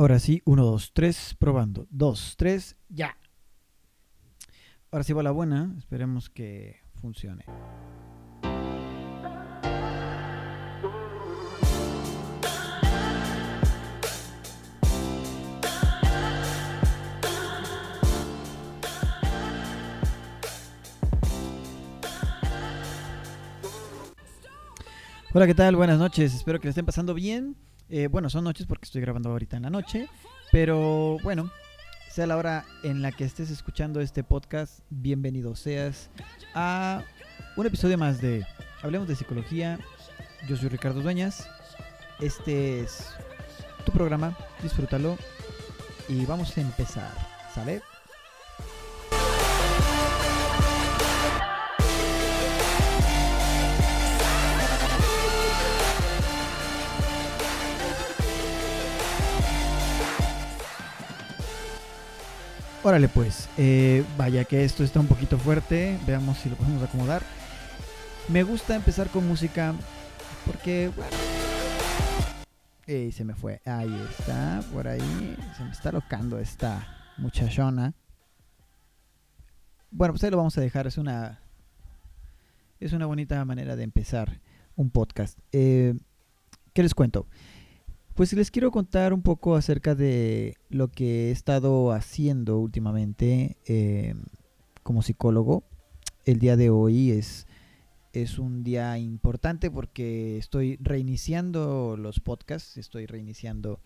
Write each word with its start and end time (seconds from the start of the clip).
Ahora 0.00 0.18
sí, 0.18 0.40
1, 0.46 0.64
2, 0.64 0.92
3, 0.94 1.36
probando. 1.38 1.86
2, 1.90 2.34
3, 2.38 2.74
ya. 2.88 3.18
Ahora 4.90 5.04
sí 5.04 5.12
va 5.12 5.22
la 5.22 5.30
buena, 5.30 5.74
esperemos 5.76 6.30
que 6.30 6.80
funcione. 6.94 7.44
Hola, 25.34 25.46
¿qué 25.46 25.54
tal? 25.54 25.76
Buenas 25.76 25.98
noches, 25.98 26.32
espero 26.32 26.58
que 26.58 26.68
le 26.68 26.70
estén 26.70 26.86
pasando 26.86 27.12
bien. 27.12 27.54
Eh, 27.92 28.06
bueno, 28.06 28.30
son 28.30 28.44
noches 28.44 28.66
porque 28.66 28.84
estoy 28.84 29.00
grabando 29.00 29.30
ahorita 29.30 29.56
en 29.56 29.64
la 29.64 29.70
noche, 29.70 30.08
pero 30.52 31.18
bueno, 31.24 31.50
sea 32.08 32.24
la 32.28 32.36
hora 32.36 32.64
en 32.84 33.02
la 33.02 33.10
que 33.10 33.24
estés 33.24 33.50
escuchando 33.50 34.00
este 34.00 34.22
podcast, 34.22 34.78
bienvenido 34.90 35.56
seas 35.56 36.08
a 36.54 37.02
un 37.56 37.66
episodio 37.66 37.98
más 37.98 38.20
de 38.20 38.46
Hablemos 38.82 39.08
de 39.08 39.16
Psicología. 39.16 39.80
Yo 40.48 40.56
soy 40.56 40.68
Ricardo 40.68 41.00
Dueñas, 41.00 41.48
este 42.20 42.78
es 42.78 43.08
tu 43.84 43.90
programa, 43.90 44.36
disfrútalo 44.62 45.18
y 46.08 46.24
vamos 46.26 46.56
a 46.56 46.60
empezar, 46.60 47.10
¿sale? 47.52 47.82
Órale 62.82 63.08
pues, 63.08 63.50
eh, 63.58 64.02
vaya 64.16 64.44
que 64.44 64.64
esto 64.64 64.82
está 64.82 65.00
un 65.00 65.06
poquito 65.06 65.36
fuerte, 65.36 65.98
veamos 66.06 66.38
si 66.38 66.48
lo 66.48 66.56
podemos 66.56 66.82
acomodar. 66.82 67.22
Me 68.28 68.42
gusta 68.42 68.74
empezar 68.74 69.10
con 69.10 69.28
música 69.28 69.74
porque, 70.46 70.90
bueno... 70.96 71.10
se 73.12 73.24
me 73.24 73.34
fue, 73.34 73.60
ahí 73.66 73.94
está, 74.18 74.62
por 74.72 74.88
ahí, 74.88 75.36
se 75.58 75.62
me 75.62 75.70
está 75.70 75.92
locando 75.92 76.38
esta 76.38 77.12
muchachona. 77.18 77.92
Bueno, 79.90 80.14
pues 80.14 80.24
ahí 80.24 80.30
lo 80.30 80.38
vamos 80.38 80.56
a 80.56 80.62
dejar, 80.62 80.86
es 80.86 80.96
una... 80.96 81.38
Es 82.78 82.94
una 82.94 83.04
bonita 83.04 83.44
manera 83.44 83.76
de 83.76 83.82
empezar 83.82 84.40
un 84.74 84.88
podcast. 84.88 85.38
Eh, 85.52 85.94
¿Qué 86.72 86.82
les 86.82 86.94
cuento? 86.94 87.26
Pues 88.14 88.32
les 88.34 88.50
quiero 88.50 88.70
contar 88.70 89.14
un 89.14 89.22
poco 89.22 89.54
acerca 89.56 89.94
de 89.94 90.56
lo 90.68 90.88
que 90.88 91.28
he 91.28 91.30
estado 91.30 91.92
haciendo 91.92 92.58
últimamente 92.58 93.56
eh, 93.66 94.14
como 94.82 95.02
psicólogo. 95.02 95.64
El 96.24 96.38
día 96.38 96.56
de 96.56 96.68
hoy 96.70 97.12
es, 97.12 97.46
es 98.12 98.38
un 98.38 98.62
día 98.62 98.98
importante 98.98 99.70
porque 99.70 100.36
estoy 100.36 100.76
reiniciando 100.80 101.96
los 101.96 102.20
podcasts, 102.20 102.76
estoy 102.76 103.06
reiniciando 103.06 103.80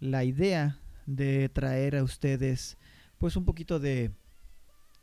la 0.00 0.24
idea 0.24 0.80
de 1.06 1.48
traer 1.48 1.96
a 1.96 2.04
ustedes 2.04 2.76
pues 3.16 3.36
un 3.36 3.44
poquito 3.44 3.80
de 3.80 4.12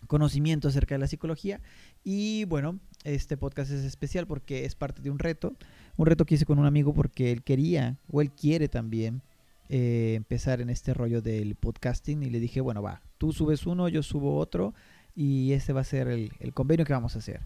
conocimiento 0.07 0.67
acerca 0.67 0.95
de 0.95 0.99
la 0.99 1.07
psicología 1.07 1.61
y 2.03 2.45
bueno, 2.45 2.79
este 3.03 3.37
podcast 3.37 3.71
es 3.71 3.83
especial 3.83 4.27
porque 4.27 4.65
es 4.65 4.75
parte 4.75 5.01
de 5.01 5.09
un 5.09 5.19
reto 5.19 5.55
un 5.97 6.05
reto 6.05 6.25
que 6.25 6.35
hice 6.35 6.45
con 6.45 6.59
un 6.59 6.65
amigo 6.65 6.93
porque 6.93 7.31
él 7.31 7.43
quería 7.43 7.97
o 8.11 8.21
él 8.21 8.31
quiere 8.31 8.67
también 8.67 9.21
eh, 9.69 10.13
empezar 10.15 10.61
en 10.61 10.69
este 10.69 10.93
rollo 10.93 11.21
del 11.21 11.55
podcasting 11.55 12.23
y 12.23 12.29
le 12.29 12.39
dije, 12.39 12.61
bueno, 12.61 12.81
va, 12.81 13.01
tú 13.17 13.33
subes 13.33 13.65
uno, 13.65 13.87
yo 13.89 14.03
subo 14.03 14.37
otro 14.37 14.73
y 15.15 15.53
este 15.53 15.73
va 15.73 15.81
a 15.81 15.85
ser 15.85 16.07
el, 16.07 16.31
convenio 16.53 16.85
que 16.85 16.93
vamos 16.93 17.15
a 17.15 17.19
hacer. 17.19 17.41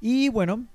Y 0.00 0.28
bueno, 0.28 0.66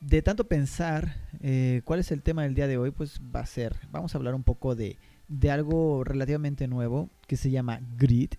de 0.00 0.20
tanto 0.22 0.44
pensar 0.44 1.16
eh, 1.40 1.82
cuál 1.84 2.00
es 2.00 2.10
el 2.10 2.22
tema 2.22 2.42
del 2.42 2.54
día 2.54 2.66
de 2.66 2.76
hoy, 2.76 2.90
pues 2.90 3.20
va 3.34 3.40
a 3.40 3.46
ser, 3.46 3.76
vamos 3.90 4.14
a 4.14 4.18
hablar 4.18 4.34
un 4.34 4.42
poco 4.42 4.74
de, 4.74 4.96
de 5.28 5.50
algo 5.50 6.04
relativamente 6.04 6.68
nuevo 6.68 7.08
que 7.26 7.36
se 7.36 7.50
llama 7.50 7.80
grid. 7.96 8.32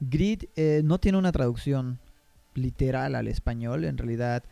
Grid 0.00 0.44
eh, 0.56 0.82
no 0.84 0.98
tiene 0.98 1.18
una 1.18 1.32
traducción 1.32 1.98
literal 2.54 3.14
al 3.14 3.28
español, 3.28 3.84
en 3.84 3.96
realidad 3.96 4.42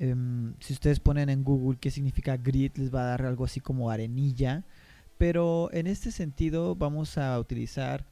Em, 0.00 0.54
si 0.60 0.72
ustedes 0.72 0.98
ponen 0.98 1.28
en 1.28 1.44
Google 1.44 1.78
qué 1.78 1.90
significa 1.90 2.38
grid, 2.38 2.72
les 2.76 2.92
va 2.92 3.02
a 3.02 3.10
dar 3.10 3.26
algo 3.26 3.44
así 3.44 3.60
como 3.60 3.90
arenilla. 3.90 4.64
Pero 5.18 5.68
en 5.72 5.86
este 5.86 6.10
sentido 6.10 6.74
vamos 6.74 7.18
a 7.18 7.38
utilizar 7.38 8.06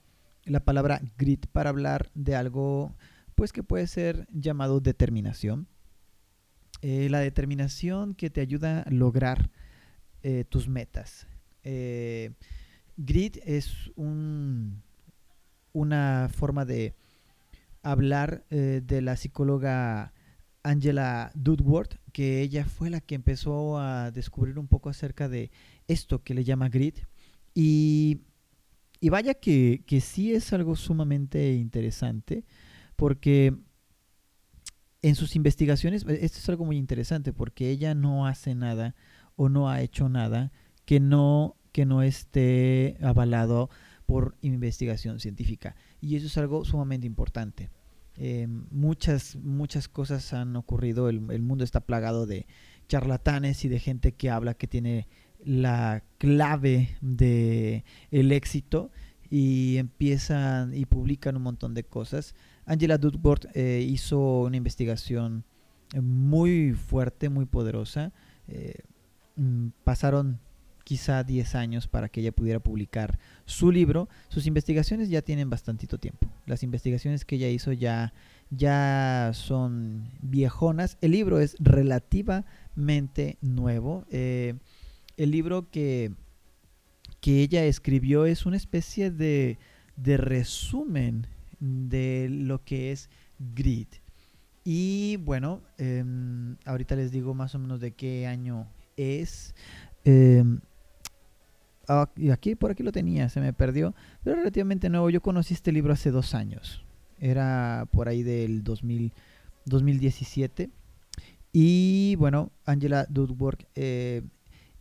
la 0.44 0.60
palabra 0.60 1.00
grid 1.16 1.41
para 1.50 1.71
hablar 1.71 2.10
de 2.15 2.37
algo 2.37 2.94
pues 3.34 3.53
que 3.53 3.62
puede 3.62 3.87
ser 3.87 4.28
llamado 4.31 4.81
determinación. 4.81 5.66
Eh, 6.82 7.09
la 7.09 7.21
determinación 7.21 8.15
que 8.15 8.28
te 8.28 8.43
ayuda 8.43 8.82
a 8.82 8.91
lograr 8.91 9.50
eh, 10.22 10.44
tus 10.47 10.69
metas. 10.69 11.26
Eh, 11.65 12.32
grid 12.99 13.38
es 13.47 13.91
un, 13.97 14.82
una 15.72 16.28
forma 16.31 16.66
de 16.66 16.94
hablar 17.82 18.44
de 18.50 19.00
la 19.00 19.16
psicóloga 19.16 20.12
Angela 20.63 21.31
Dudworth, 21.35 21.97
que 22.13 22.41
ella 22.41 22.65
fue 22.65 22.91
la 22.91 23.01
que 23.01 23.15
empezó 23.15 23.79
a 23.79 24.11
descubrir 24.11 24.59
un 24.59 24.69
poco 24.69 24.89
acerca 24.91 25.29
de 25.29 25.51
esto 25.87 26.23
que 26.23 26.35
le 26.35 26.45
llama 26.45 26.69
grit. 26.69 27.01
Y, 27.55 28.21
vaya 29.03 29.35
que, 29.35 29.83
que 29.87 30.01
sí 30.01 30.33
es 30.33 30.53
algo 30.53 30.77
sumamente 30.77 31.55
interesante, 31.55 32.45
porque 32.97 33.55
en 35.03 35.15
sus 35.15 35.37
investigaciones, 35.37 36.05
e, 36.09 36.25
esto 36.25 36.39
es 36.39 36.49
algo 36.49 36.65
muy 36.65 36.77
interesante, 36.77 37.33
porque 37.33 37.71
ella 37.71 37.95
no 37.95 38.27
hace 38.27 38.55
nada 38.55 38.95
o 39.37 39.49
no 39.49 39.71
ha 39.71 39.81
hecho 39.83 40.09
nada 40.09 40.53
que 40.85 41.01
no, 41.01 41.57
que 41.73 41.87
no 41.87 42.03
esté 42.03 42.97
avalado 43.03 43.71
por 44.07 44.37
investigación 44.41 45.21
científica. 45.21 45.77
Y 46.01 46.17
eso 46.17 46.27
es 46.27 46.39
algo 46.39 46.65
sumamente 46.65 47.07
importante. 47.07 47.71
Eh, 48.21 48.49
muchas, 48.71 49.37
muchas 49.37 49.89
cosas 49.89 50.33
han 50.33 50.56
ocurrido. 50.56 51.09
El, 51.09 51.21
mundo 51.21 51.62
está 51.62 51.81
plagado 51.81 52.27
de 52.27 52.47
charlatanes 52.89 53.65
y 53.65 53.69
de 53.69 53.79
gente 53.79 54.12
que 54.12 54.29
habla 54.29 54.55
que 54.55 54.67
tiene 54.67 55.06
la 55.45 56.03
clave 56.19 56.97
de 57.01 57.84
el 58.11 58.33
éxito 58.33 58.91
y 59.31 59.77
empiezan 59.77 60.75
y 60.75 60.84
publican 60.84 61.37
un 61.37 61.43
montón 61.43 61.75
de 61.75 61.84
cosas. 61.84 62.34
Angela 62.67 62.99
Duckworth 62.99 63.47
eh, 63.55 63.87
hizo 63.89 64.43
una 64.43 64.56
investigación 64.56 65.45
muy 65.95 66.73
fuerte, 66.73 67.29
muy 67.29 67.47
poderosa. 67.47 68.12
Eh, 68.49 68.83
mm, 69.37 69.69
pasaron 69.85 70.41
quizá 70.88 71.22
10 71.22 71.54
años 71.54 71.87
para 71.87 72.09
que 72.09 72.21
ella 72.21 72.32
pudiera 72.32 72.60
publicar 72.60 73.19
su 73.44 73.71
libro. 73.71 74.09
Sus 74.31 74.47
investigaciones 74.47 75.10
ya 75.10 75.21
tienen 75.21 75.50
bastantito 75.50 75.99
tiempo. 75.99 76.32
Las 76.47 76.62
investigaciones 76.62 77.26
que 77.26 77.37
ella 77.37 77.50
hizo 77.50 77.75
ya, 77.75 78.15
ya 78.49 79.32
son 79.34 80.09
viejonas. 80.22 80.97
El 81.03 81.10
libro 81.10 81.41
es 81.41 81.56
relativamente 81.59 83.37
nuevo. 83.43 84.06
Eh, 84.10 84.54
el 85.19 85.31
libro 85.31 85.69
que, 85.71 86.12
que 87.20 87.43
ella 87.43 87.66
escribió 87.66 88.25
es 88.25 88.47
una 88.47 88.56
especie 88.56 89.10
de, 89.10 89.59
de 89.97 90.16
resumen 90.16 91.26
de 91.60 92.28
lo 92.31 92.65
que 92.65 92.93
es 92.93 93.10
grid. 93.38 93.88
Y 94.65 95.19
bueno, 95.19 95.60
em, 95.76 96.56
ahorita 96.65 96.97
les 96.97 97.10
digo 97.10 97.34
más 97.34 97.55
o 97.55 97.59
menos 97.59 97.78
de 97.78 97.93
qué 97.93 98.26
año 98.26 98.69
es. 98.97 99.55
Em, 100.05 100.60
Ah, 101.88 102.10
y 102.16 102.31
aquí 102.31 102.54
por 102.54 102.71
aquí 102.71 102.82
lo 102.82 102.93
tenía, 102.93 103.31
se 103.31 103.41
me 103.41 103.54
perdió, 103.54 103.94
pero 104.22 104.37
relativamente 104.37 104.90
nuevo. 104.90 105.08
Yo 105.08 105.23
conocí 105.23 105.55
este 105.55 105.73
libro 105.73 105.94
hace 105.94 106.11
dos 106.11 106.35
años, 106.35 106.85
era 107.19 107.88
por 107.93 108.08
ahí 108.08 108.23
del 108.23 108.62
2000, 108.62 109.12
2017. 109.64 110.70
Y 111.52 112.14
bueno, 112.17 112.52
Angela 112.67 113.06
Dudworth 113.08 113.64
eh, 113.75 114.23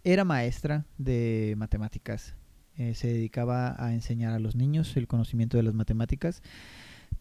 era 0.04 0.25
maestra 0.25 0.86
de 0.98 1.56
matemáticas, 1.57 2.36
eh, 2.75 2.94
se 2.94 3.07
dedicaba 3.07 3.75
a 3.81 3.94
enseñar 3.94 4.33
a 4.33 4.39
los 4.39 4.56
niños 4.56 4.98
el 4.98 5.07
conocimiento 5.07 5.56
de 5.56 5.63
las 5.63 5.74
matemáticas, 5.74 6.42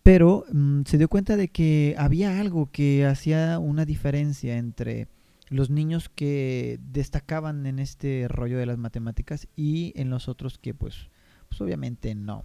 pero 0.02 0.44
mm, 0.52 0.82
se 0.84 0.98
dio 0.98 1.08
cuenta 1.08 1.36
de 1.36 1.48
que 1.48 1.94
había 1.96 2.40
algo 2.40 2.70
que 2.72 3.06
hacía 3.06 3.60
una 3.60 3.84
diferencia 3.84 4.56
entre 4.56 5.06
los 5.48 5.70
niños 5.70 6.08
que 6.08 6.80
destacaban 6.82 7.66
en 7.66 7.78
este 7.78 8.26
rollo 8.28 8.58
de 8.58 8.66
las 8.66 8.78
matemáticas 8.78 9.46
y 9.56 9.92
en 9.96 10.10
los 10.10 10.28
otros 10.28 10.58
que 10.58 10.74
pues, 10.74 11.08
pues 11.48 11.60
obviamente 11.60 12.14
no. 12.14 12.44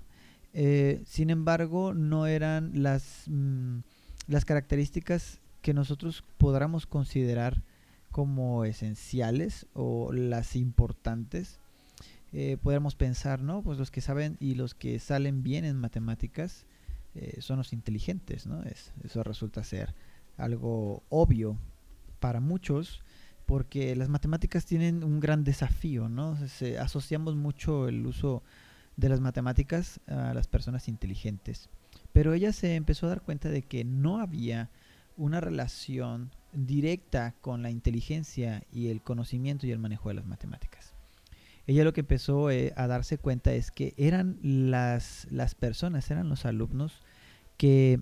Eh, 0.54 1.02
sin 1.06 1.30
embargo, 1.30 1.94
no 1.94 2.28
eran 2.28 2.84
las, 2.84 3.24
mm, 3.28 3.80
las 4.28 4.46
características 4.46 5.40
que 5.62 5.74
nosotros 5.74 6.24
podamos 6.38 6.86
considerar 6.86 7.64
como 8.12 8.66
esenciales 8.66 9.68
o 9.74 10.12
las 10.12 10.56
importantes. 10.56 11.60
eh, 12.34 12.58
podemos 12.64 12.96
pensar, 12.96 13.42
¿no? 13.42 13.62
Pues 13.62 13.78
los 13.78 13.92
que 13.92 14.00
saben 14.00 14.38
y 14.40 14.56
los 14.56 14.74
que 14.74 15.00
salen 15.00 15.44
bien 15.44 15.66
en 15.66 15.76
matemáticas 15.76 16.66
eh, 17.14 17.42
son 17.42 17.58
los 17.58 17.74
inteligentes, 17.74 18.48
¿no? 18.48 18.64
Es, 18.64 18.94
eso 19.04 19.22
resulta 19.22 19.66
ser 19.66 19.94
algo 20.38 21.04
obvio 21.10 21.58
para 22.22 22.40
muchos 22.40 23.02
porque 23.46 23.94
las 23.98 24.08
matemáticas 24.08 24.66
tienen 24.66 25.04
un 25.04 25.20
gran 25.20 25.44
desafío, 25.44 26.08
¿no? 26.08 26.38
Se, 26.48 26.80
asociamos 26.80 27.36
mucho 27.36 27.90
el 27.90 28.06
uso 28.06 28.44
de 28.96 29.10
las 29.10 29.20
matemáticas 29.20 30.00
a 30.08 30.34
las 30.34 30.48
personas 30.48 30.88
inteligentes. 30.88 31.70
Pero 32.14 32.34
ella 32.34 32.54
se 32.54 32.76
empezó 32.76 33.08
a 33.08 33.10
dar 33.10 33.22
cuenta 33.24 33.50
de 33.50 33.64
que 33.64 33.84
no 33.84 34.20
había 34.20 34.70
una 35.18 35.42
relación 35.42 36.32
directa 36.54 37.36
con 37.42 37.62
la 37.62 37.72
inteligencia 37.72 38.64
y 38.72 38.88
el 38.88 39.02
conocimiento 39.02 39.68
y 39.68 39.72
el 39.72 39.80
manejo 39.80 40.08
de 40.08 40.16
las 40.16 40.26
matemáticas. 40.26 40.94
Ella 41.68 41.84
lo 41.84 41.94
que 41.94 42.02
empezó 42.02 42.50
eh, 42.52 42.74
a 42.78 42.88
darse 42.88 43.18
cuenta 43.18 43.54
es 43.54 43.72
que 43.72 43.94
eran 43.98 44.40
las, 44.42 45.28
las 45.30 45.56
personas, 45.56 46.10
eran 46.10 46.30
los 46.30 46.46
alumnos 46.46 47.02
que, 47.58 48.00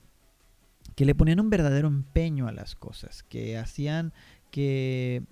que 0.95 1.05
le 1.05 1.15
ponían 1.15 1.39
un 1.39 1.49
verdadero 1.49 1.87
empeño 1.87 2.47
a 2.47 2.51
las 2.51 2.75
cosas, 2.75 3.23
que 3.23 3.57
hacían 3.57 4.13
que, 4.51 5.23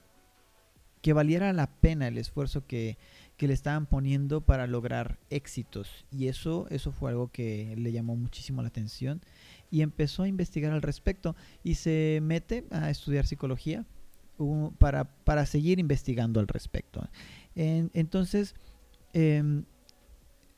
valiera 1.14 1.54
la 1.54 1.68
pena 1.68 2.10
el 2.10 2.18
esfuerzo 2.18 2.68
que, 2.68 2.98
que 3.38 3.48
le 3.48 3.54
estaban 3.54 3.86
poniendo 3.86 4.42
para 4.42 4.68
lograr 4.68 5.20
éxitos. 5.30 6.06
Y 6.12 6.28
eso, 6.28 6.68
eso 6.70 6.92
fue 6.92 7.12
algo 7.12 7.32
que 7.32 7.74
le 7.78 7.94
llamó 7.94 8.18
muchísimo 8.18 8.62
la 8.62 8.68
atención 8.68 9.22
y 9.72 9.82
empezó 9.82 10.24
a 10.24 10.28
investigar 10.28 10.74
al 10.74 10.82
respecto 10.82 11.36
y 11.64 11.76
se 11.76 12.20
mete 12.22 12.66
a 12.72 12.90
estudiar 12.90 13.26
psicología 13.26 13.86
para, 14.80 15.06
para 15.06 15.46
seguir 15.46 15.80
investigando 15.80 16.40
al 16.40 16.48
respecto. 16.48 17.08
entonces, 17.56 18.56
em, 19.14 19.64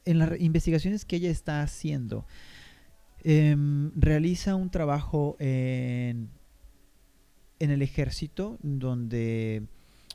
en 0.05 0.19
las 0.19 0.39
investigaciones 0.39 1.05
que 1.05 1.17
ella 1.17 1.29
está 1.29 1.61
haciendo, 1.61 2.25
em, 3.23 3.91
realiza 3.95 4.55
un 4.55 4.69
trabajo 4.69 5.35
en, 5.39 6.29
en 7.59 7.71
el 7.71 7.81
ejército 7.81 8.57
donde 8.61 9.63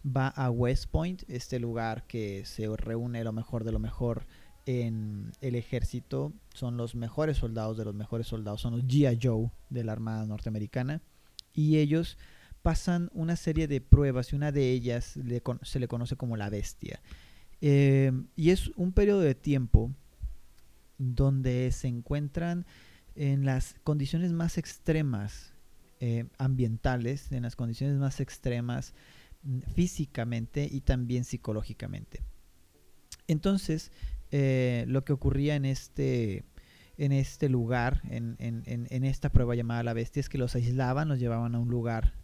va 0.05 0.29
a 0.29 0.51
West 0.51 0.91
Point, 0.91 1.23
este 1.29 1.59
lugar 1.59 2.07
que 2.07 2.45
se 2.45 2.69
reúne 2.77 3.25
lo 3.25 3.33
mejor 3.33 3.65
de 3.65 3.73
lo 3.73 3.79
mejor 3.79 4.27
en 4.67 5.33
el 5.41 5.55
ejército. 5.55 6.33
Son 6.53 6.77
los 6.77 6.95
mejores 6.95 7.39
soldados 7.39 7.77
de 7.77 7.85
los 7.85 7.95
mejores 7.95 8.27
soldados, 8.27 8.61
son 8.61 8.73
los 8.77 8.85
G.I. 8.85 9.19
Joe 9.23 9.51
de 9.71 9.85
la 9.85 9.93
Armada 9.93 10.27
Norteamericana. 10.27 11.03
Y 11.53 11.79
ellos 11.79 12.19
pasan 12.63 13.11
una 13.13 13.37
serie 13.37 13.69
de 13.69 13.81
pruebas 13.81 14.33
y 14.33 14.37
una 14.37 14.51
de 14.53 14.71
ellas 14.71 15.19
se 15.63 15.79
le 15.79 15.89
conoce 15.89 16.17
como 16.17 16.37
la 16.37 16.51
bestia. 16.51 17.01
Eh, 17.61 18.13
y 18.37 18.51
es 18.51 18.69
un 18.77 18.93
periodo 18.93 19.21
de 19.21 19.35
tiempo 19.35 19.91
donde 20.99 21.71
se 21.73 21.89
encuentran 21.89 22.67
en 23.17 23.45
las 23.45 23.77
condiciones 23.85 24.33
más 24.33 24.59
extremas 24.59 25.53
eh, 26.01 26.27
ambientales, 26.39 27.31
en 27.33 27.43
las 27.43 27.57
condiciones 27.57 27.97
más 27.97 28.21
extremas 28.21 28.95
físicamente 29.75 30.69
y 30.71 30.81
también 30.81 31.25
psicológicamente. 31.25 32.23
Entonces, 33.27 33.93
eh, 34.31 34.85
lo 34.89 35.05
que 35.05 35.13
ocurría 35.13 35.55
en 35.55 35.65
este, 35.65 36.45
en 36.97 37.13
este 37.13 37.49
lugar, 37.49 38.03
en, 38.11 39.05
esta 39.05 39.31
prueba 39.31 39.55
llamada 39.55 39.83
la 39.83 39.93
bestia, 39.93 40.21
es 40.21 40.29
que 40.29 40.39
los 40.39 40.55
aislaban, 40.55 41.09
los 41.09 41.19
llevaban 41.19 41.55
a 41.55 41.59
un 41.59 41.69
lugar 41.69 42.15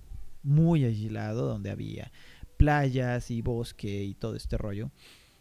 muy 0.43 0.85
aislado 0.85 1.47
donde 1.47 1.71
había 1.71 2.11
playas 2.57 3.31
y 3.31 3.43
bosque 3.43 4.03
y 4.05 4.15
todo 4.15 4.35
este 4.35 4.59
rollo. 4.59 4.91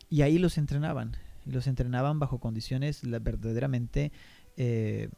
Y 0.10 0.22
ahí 0.22 0.38
los 0.38 0.58
entrenaban. 0.58 1.18
Los 1.46 1.68
entrenaban 1.68 2.20
bajo 2.20 2.40
condiciones 2.40 3.02
verdaderamente 3.04 4.12
eh, 4.58 5.10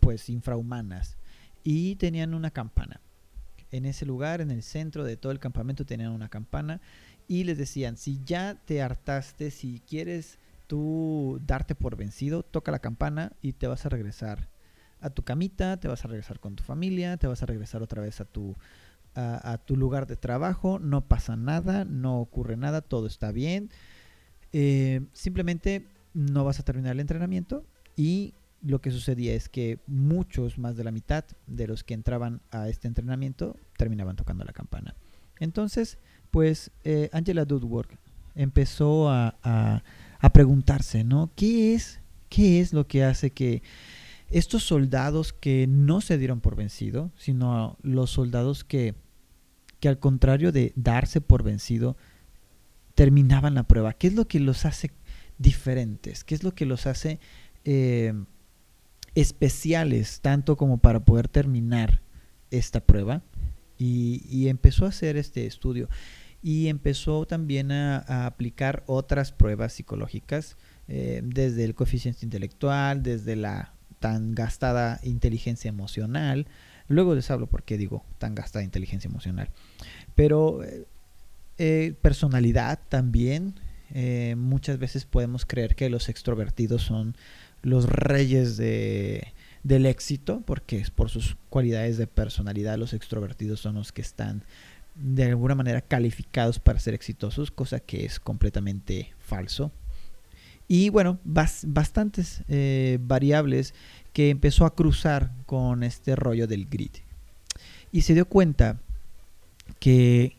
pues 0.00 0.28
infrahumanas. 0.28 1.16
Y 1.62 1.96
tenían 1.96 2.34
una 2.34 2.50
campana 2.50 3.00
en 3.74 3.86
ese 3.86 4.06
lugar, 4.06 4.40
en 4.40 4.52
el 4.52 4.62
centro 4.62 5.02
de 5.02 5.16
todo 5.16 5.32
el 5.32 5.40
campamento, 5.40 5.84
tenían 5.84 6.12
una 6.12 6.28
campana 6.28 6.80
y 7.26 7.42
les 7.42 7.58
decían, 7.58 7.96
si 7.96 8.20
ya 8.24 8.54
te 8.66 8.80
hartaste, 8.80 9.50
si 9.50 9.82
quieres 9.88 10.38
tú 10.68 11.40
darte 11.44 11.74
por 11.74 11.96
vencido, 11.96 12.44
toca 12.44 12.70
la 12.70 12.78
campana 12.78 13.32
y 13.42 13.54
te 13.54 13.66
vas 13.66 13.84
a 13.84 13.88
regresar 13.88 14.48
a 15.00 15.10
tu 15.10 15.24
camita, 15.24 15.78
te 15.80 15.88
vas 15.88 16.04
a 16.04 16.08
regresar 16.08 16.38
con 16.38 16.54
tu 16.54 16.62
familia, 16.62 17.16
te 17.16 17.26
vas 17.26 17.42
a 17.42 17.46
regresar 17.46 17.82
otra 17.82 18.00
vez 18.00 18.20
a 18.20 18.24
tu, 18.24 18.54
a, 19.16 19.58
tu 19.66 19.76
lugar 19.76 20.06
de 20.06 20.14
trabajo, 20.14 20.78
no 20.78 21.08
pasa 21.08 21.34
nada, 21.34 21.84
no 21.84 22.20
ocurre 22.20 22.56
nada, 22.56 22.80
todo 22.80 23.08
está 23.08 23.32
bien. 23.32 23.70
Eh, 24.52 25.00
simplemente 25.12 25.88
no 26.12 26.44
vas 26.44 26.60
a 26.60 26.62
terminar 26.62 26.92
el 26.92 27.00
entrenamiento 27.00 27.64
y 27.96 28.34
lo 28.64 28.80
que 28.80 28.90
sucedía 28.90 29.34
es 29.34 29.48
que 29.48 29.78
muchos, 29.86 30.58
más 30.58 30.76
de 30.76 30.84
la 30.84 30.90
mitad 30.90 31.24
de 31.46 31.66
los 31.66 31.84
que 31.84 31.94
entraban 31.94 32.40
a 32.50 32.68
este 32.68 32.88
entrenamiento, 32.88 33.56
terminaban 33.76 34.16
tocando 34.16 34.44
la 34.44 34.52
campana. 34.52 34.96
Entonces, 35.38 35.98
pues 36.30 36.70
eh, 36.82 37.10
Angela 37.12 37.44
Dudworth 37.44 37.92
empezó 38.34 39.10
a, 39.10 39.36
a, 39.42 40.32
preguntarse, 40.32 41.04
¿no? 41.04 41.30
¿Qué 41.36 41.74
es, 41.74 42.00
¿Qué 42.30 42.60
es 42.60 42.72
lo 42.72 42.86
que 42.86 43.04
hace 43.04 43.30
que 43.30 43.62
estos 44.30 44.64
soldados 44.64 45.32
que 45.32 45.66
no 45.68 46.00
se 46.00 46.18
dieron 46.18 46.40
por 46.40 46.56
vencido, 46.56 47.12
sino 47.16 47.76
los 47.82 48.10
soldados 48.10 48.64
que, 48.64 48.94
que 49.78 49.88
al 49.88 49.98
contrario 49.98 50.50
de 50.50 50.72
darse 50.74 51.20
por 51.20 51.42
vencido, 51.42 51.96
terminaban 52.94 53.54
la 53.54 53.64
prueba? 53.64 53.92
¿Qué 53.92 54.06
es 54.06 54.14
lo 54.14 54.26
que 54.26 54.40
los 54.40 54.64
hace 54.64 54.90
diferentes? 55.38 56.24
¿Qué 56.24 56.34
es 56.34 56.42
lo 56.42 56.54
que 56.54 56.64
los 56.64 56.86
hace... 56.86 57.20
Eh, 57.64 58.14
especiales, 59.14 60.20
tanto 60.20 60.56
como 60.56 60.78
para 60.78 61.00
poder 61.00 61.28
terminar 61.28 62.00
esta 62.50 62.80
prueba. 62.80 63.22
Y, 63.78 64.48
empezó 64.48 64.86
a 64.86 64.88
hacer 64.88 65.16
este 65.16 65.46
estudio. 65.46 65.88
Y 66.42 66.68
empezó 66.68 67.26
también 67.26 67.72
a, 67.72 68.26
aplicar 68.26 68.82
otras 68.86 69.32
pruebas 69.32 69.72
psicológicas, 69.72 70.56
eh, 70.88 71.22
desde 71.24 71.64
el 71.64 71.74
coeficiente 71.74 72.24
intelectual, 72.24 73.02
desde 73.02 73.36
la 73.36 73.72
tan 74.00 74.34
gastada 74.34 75.00
inteligencia 75.02 75.68
emocional. 75.68 76.46
Luego 76.88 77.14
les 77.14 77.30
hablo 77.30 77.46
por 77.46 77.62
qué 77.62 77.78
digo 77.78 78.04
tan 78.18 78.34
gastada 78.34 78.64
inteligencia 78.64 79.08
emocional. 79.08 79.48
Pero 80.14 80.62
eh, 80.62 80.84
eh, 81.58 81.94
personalidad 82.00 82.78
también. 82.88 83.54
muchas 84.36 84.78
veces 84.78 85.04
podemos 85.04 85.46
creer 85.46 85.76
que 85.76 85.88
los 85.88 86.08
extrovertidos 86.08 86.82
son 86.82 87.14
los 87.64 87.88
reyes 87.88 88.56
de, 88.56 89.32
del 89.62 89.86
éxito, 89.86 90.42
porque 90.46 90.84
por 90.94 91.10
sus 91.10 91.36
cualidades 91.48 91.98
de 91.98 92.06
personalidad, 92.06 92.78
los 92.78 92.92
extrovertidos 92.92 93.60
son 93.60 93.74
los 93.74 93.92
que 93.92 94.02
están 94.02 94.44
de 94.94 95.24
alguna 95.24 95.54
manera 95.54 95.80
calificados 95.80 96.58
para 96.58 96.78
ser 96.78 96.94
exitosos, 96.94 97.50
cosa 97.50 97.80
que 97.80 98.04
es 98.04 98.20
completamente 98.20 99.12
falso. 99.18 99.72
Y 100.68 100.88
bueno, 100.88 101.18
bastantes 101.24 102.42
eh, 102.48 102.98
variables 103.00 103.74
que 104.12 104.30
empezó 104.30 104.64
a 104.64 104.74
cruzar 104.74 105.32
con 105.46 105.82
este 105.82 106.16
rollo 106.16 106.46
del 106.46 106.66
grid. 106.66 106.92
Y 107.92 108.02
se 108.02 108.14
dio 108.14 108.26
cuenta 108.26 108.80
que 109.78 110.36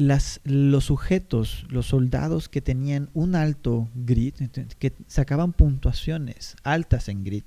las, 0.00 0.40
los 0.44 0.86
sujetos, 0.86 1.66
los 1.68 1.86
soldados 1.86 2.48
que 2.48 2.62
tenían 2.62 3.10
un 3.12 3.34
alto 3.34 3.88
grid, 3.94 4.34
que 4.78 4.94
sacaban 5.06 5.52
puntuaciones 5.52 6.56
altas 6.62 7.08
en 7.08 7.22
grid, 7.22 7.44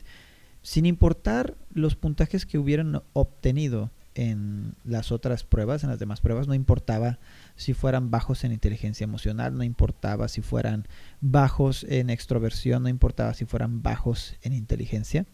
sin 0.62 0.86
importar 0.86 1.56
los 1.74 1.96
puntajes 1.96 2.46
que 2.46 2.60
hubieran 2.60 3.02
obtenido 3.14 3.90
en 4.16 4.76
las 4.86 5.12
otras 5.12 5.44
pruebas, 5.44 5.84
en 5.84 5.90
las 5.90 5.98
demás 5.98 6.22
pruebas, 6.22 6.48
no 6.48 6.54
importaba 6.54 7.18
si 7.56 7.74
fueran 7.74 8.12
bajos 8.12 8.44
en 8.44 8.52
inteligencia 8.52 9.04
emocional, 9.04 9.58
no 9.58 9.64
importaba 9.64 10.28
si 10.28 10.42
fueran 10.42 10.88
bajos 11.22 11.84
en 11.90 12.12
extroversión, 12.12 12.84
no 12.84 12.90
importaba 12.90 13.34
si 13.34 13.46
fueran 13.46 13.82
bajos 13.82 14.36
en 14.44 14.54
inteligencia, 14.54 15.26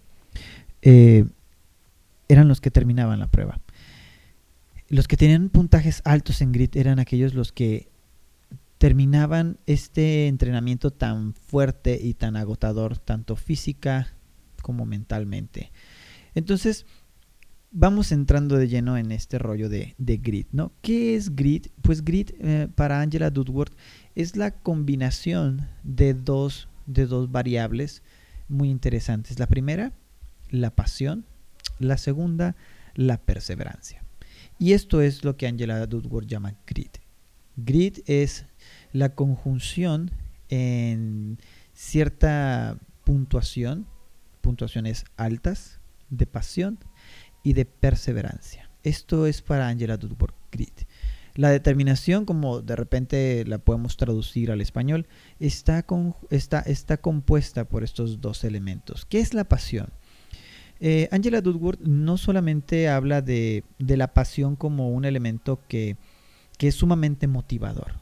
eh, 0.82 1.26
eran 2.30 2.48
los 2.48 2.62
que 2.62 2.72
terminaban 2.72 3.20
la 3.20 3.28
prueba. 3.28 3.60
Los 4.90 5.08
que 5.08 5.18
tenían 5.18 5.50
puntajes 5.50 6.02
altos 6.04 6.42
en 6.42 6.52
grit 6.52 6.76
eran 6.76 7.00
aquellos 7.00 7.34
los 7.34 7.52
que 7.52 7.90
terminaban 8.80 9.60
este 9.66 10.28
entrenamiento 10.28 10.92
tan 10.92 11.34
fuerte 11.34 12.00
y 12.02 12.16
tan 12.16 12.36
agotador, 12.36 12.98
tanto 12.98 13.36
física 13.36 14.16
como 14.62 14.86
mentalmente. 14.86 15.72
Entonces, 16.34 16.86
vamos 17.72 18.12
entrando 18.12 18.58
de 18.58 18.68
lleno 18.68 18.98
en 18.98 19.12
este 19.12 19.38
rollo 19.38 19.70
de, 19.70 19.96
de 19.98 20.18
grit, 20.18 20.48
¿no? 20.52 20.72
¿Qué 20.82 21.16
es 21.16 21.36
grit? 21.36 21.68
Pues 21.82 22.04
grit 22.04 22.32
eh, 22.40 22.68
para 22.74 23.02
Angela 23.02 23.30
Dudworth 23.30 23.76
es 24.16 24.36
la 24.36 24.52
combinación 24.52 25.68
de 25.84 26.14
dos, 26.14 26.68
de 26.88 27.06
dos 27.06 27.32
variables 27.32 28.02
muy 28.48 28.70
interesantes. 28.70 29.38
La 29.40 29.48
primera, 29.48 29.94
la 30.50 30.76
pasión. 30.76 31.26
La 31.78 31.98
segunda, 31.98 32.58
la 32.96 33.18
perseverancia. 33.18 34.04
Y 34.60 34.74
esto 34.74 35.02
es 35.02 35.24
lo 35.24 35.38
que 35.38 35.48
Angela 35.48 35.88
Dudworth 35.88 36.28
llama 36.28 36.54
grit. 36.68 36.98
Grit 37.56 38.08
es 38.08 38.46
la 38.92 39.16
conjunción 39.16 40.12
en 40.50 41.40
cierta 41.74 42.78
puntuación, 43.06 43.88
puntuaciones 44.42 45.06
altas 45.16 45.80
de 46.10 46.26
pasión 46.26 46.78
y 47.42 47.54
de 47.54 47.66
perseverancia. 47.66 48.70
Esto 48.84 49.28
es 49.28 49.42
para 49.42 49.68
Angela 49.68 49.98
Duckworth 49.98 50.36
Grit. 50.52 50.82
La 51.36 51.52
determinación, 51.52 52.26
como 52.26 52.62
de 52.62 52.76
repente 52.76 53.46
la 53.46 53.60
podemos 53.60 53.96
traducir 53.96 54.52
al 54.52 54.62
español, 54.62 55.08
está, 55.40 55.84
con, 55.84 56.16
está, 56.30 56.60
está 56.60 56.98
compuesta 56.98 57.66
por 57.66 57.84
estos 57.84 58.20
dos 58.20 58.44
elementos. 58.44 59.06
¿Qué 59.06 59.20
es 59.20 59.34
la 59.34 59.46
pasión? 59.46 59.90
Eh, 60.80 61.10
Angela 61.12 61.42
Duckworth 61.42 61.82
no 61.82 62.18
solamente 62.18 62.88
habla 62.88 63.22
de, 63.22 63.64
la 63.80 64.14
pasión 64.14 64.56
como 64.56 64.90
un 64.90 65.06
elemento 65.06 65.60
que, 65.68 65.98
es 66.60 66.76
sumamente 66.76 67.28
motivador, 67.28 67.94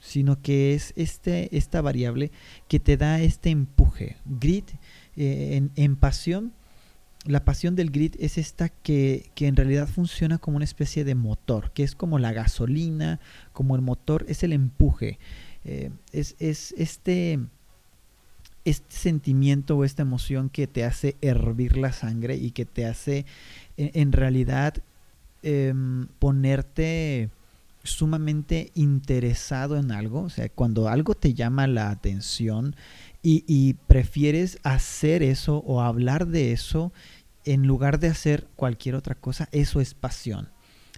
sino 0.00 0.40
que 0.40 0.74
es 0.74 0.94
este, 0.96 1.54
esta 1.56 1.82
variable 1.82 2.30
que 2.68 2.80
te 2.80 2.96
da 2.96 3.20
este 3.20 3.50
empuje. 3.50 4.16
Grit 4.24 4.70
eh, 5.16 5.56
en, 5.56 5.70
en 5.76 5.96
pasión 5.96 6.52
la 7.26 7.44
pasión 7.44 7.74
del 7.74 7.90
grit 7.90 8.16
es 8.20 8.38
esta 8.38 8.68
que, 8.68 9.30
en 9.36 9.56
realidad 9.56 9.88
funciona 9.88 10.38
como 10.38 10.56
una 10.56 10.64
especie 10.64 11.04
de 11.04 11.14
motor, 11.14 11.72
que 11.72 11.82
es 11.82 11.94
como 11.94 12.18
la 12.18 12.32
gasolina, 12.32 13.20
como 13.52 13.74
el 13.74 13.82
motor, 13.82 14.24
es 14.28 14.42
el 14.42 14.52
empuje. 14.52 15.18
Eh, 15.64 15.90
es, 16.12 16.36
este, 16.38 17.40
este 18.66 18.94
sentimiento 18.94 19.76
o 19.76 19.84
esta 19.84 20.02
emoción 20.02 20.50
que 20.50 20.66
te 20.66 20.84
hace 20.84 21.16
hervir 21.22 21.76
la 21.76 21.92
sangre 21.92 22.36
y 22.36 22.50
que 22.50 22.66
te 22.66 22.84
hace 22.84 23.24
en, 23.76 24.12
realidad 24.12 24.74
em, 25.42 26.08
ponerte 26.18 27.30
sumamente 27.84 28.72
interesado 28.74 29.76
en 29.76 29.92
algo, 29.92 30.22
o 30.22 30.30
sea, 30.30 30.48
cuando 30.48 30.88
algo 30.88 31.14
te 31.14 31.32
llama 31.32 31.68
la 31.68 31.90
atención 31.90 32.74
y, 33.22 33.44
y, 33.46 33.74
prefieres 33.74 34.58
hacer 34.64 35.22
eso 35.22 35.58
o 35.58 35.80
hablar 35.80 36.26
de 36.26 36.52
eso 36.52 36.92
en 37.44 37.68
lugar 37.68 38.00
de 38.00 38.08
hacer 38.08 38.48
cualquier 38.56 38.96
otra 38.96 39.14
cosa, 39.14 39.48
eso 39.52 39.80
es 39.80 39.94
pasión. 39.94 40.48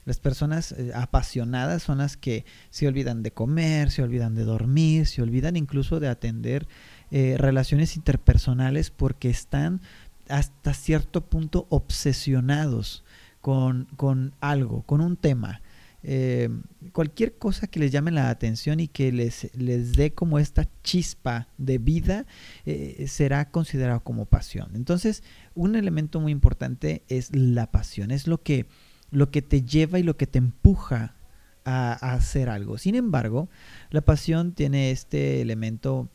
Las 0.08 0.20
personas 0.20 0.72
eh, 0.72 0.92
apasionadas 0.94 1.82
son 1.82 1.98
las 1.98 2.16
que 2.16 2.46
se 2.70 2.88
olvidan 2.88 3.22
de 3.22 3.30
comer, 3.30 3.90
se 3.90 4.02
olvidan 4.02 4.34
de 4.34 4.44
dormir, 4.44 5.06
se 5.06 5.20
olvidan 5.20 5.54
incluso 5.54 6.00
de 6.00 6.08
atender 6.08 6.66
eh, 7.10 7.36
relaciones 7.38 7.96
interpersonales 7.96 8.90
porque 8.90 9.30
están 9.30 9.80
hasta 10.28 10.74
cierto 10.74 11.22
punto 11.22 11.66
obsesionados 11.70 13.04
con, 13.40 13.88
con 13.96 14.34
algo, 14.40 14.82
con 14.82 15.00
un 15.00 15.16
tema. 15.16 15.62
Eh, 16.04 16.48
cualquier 16.92 17.38
cosa 17.38 17.66
que 17.66 17.80
les 17.80 17.90
llame 17.90 18.12
la 18.12 18.30
atención 18.30 18.78
y 18.78 18.86
que 18.86 19.10
les, 19.10 19.50
les 19.56 19.94
dé 19.94 20.12
como 20.12 20.38
esta 20.38 20.68
chispa 20.84 21.48
de 21.58 21.78
vida 21.78 22.24
eh, 22.66 23.06
será 23.08 23.50
considerado 23.50 24.00
como 24.00 24.26
pasión. 24.26 24.70
Entonces, 24.74 25.24
un 25.54 25.74
elemento 25.74 26.20
muy 26.20 26.30
importante 26.30 27.02
es 27.08 27.34
la 27.34 27.70
pasión, 27.70 28.10
es 28.10 28.26
lo 28.26 28.42
que, 28.42 28.66
lo 29.10 29.30
que 29.30 29.42
te 29.42 29.62
lleva 29.62 29.98
y 29.98 30.04
lo 30.04 30.16
que 30.16 30.28
te 30.28 30.38
empuja 30.38 31.16
a, 31.64 31.92
a 31.92 32.14
hacer 32.14 32.48
algo. 32.48 32.78
Sin 32.78 32.94
embargo, 32.94 33.48
la 33.90 34.02
pasión 34.02 34.52
tiene 34.52 34.92
este 34.92 35.40
elemento 35.40 36.08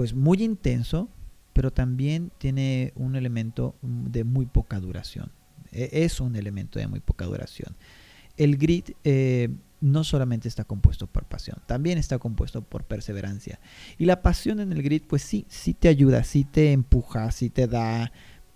pues 0.00 0.14
muy 0.14 0.42
intenso, 0.42 1.10
pero 1.52 1.74
también 1.74 2.32
tiene 2.38 2.94
un 2.96 3.16
elemento 3.16 3.76
de 3.82 4.24
muy 4.24 4.46
poca 4.46 4.80
duración. 4.80 5.30
E, 5.72 5.90
es 5.92 6.20
un 6.20 6.36
elemento 6.36 6.78
de 6.78 6.86
muy 6.86 7.00
poca 7.00 7.26
duración 7.26 7.76
el 8.40 8.56
grit 8.56 8.92
eh, 9.04 9.50
no 9.82 10.02
solamente 10.02 10.48
está 10.48 10.64
compuesto 10.64 11.06
por 11.06 11.26
pasión, 11.26 11.58
también 11.66 11.98
está 11.98 12.18
compuesto 12.18 12.62
por 12.62 12.84
perseverancia. 12.84 13.60
Y 13.98 14.06
la 14.06 14.22
pasión 14.22 14.60
en 14.60 14.72
el 14.72 14.82
grit, 14.82 15.06
pues 15.06 15.20
sí, 15.20 15.44
sí 15.50 15.74
te 15.74 15.88
ayuda, 15.88 16.24
sí 16.24 16.44
te 16.44 16.72
empuja, 16.72 17.30
sí 17.32 17.50
te 17.50 17.66
da 17.66 18.12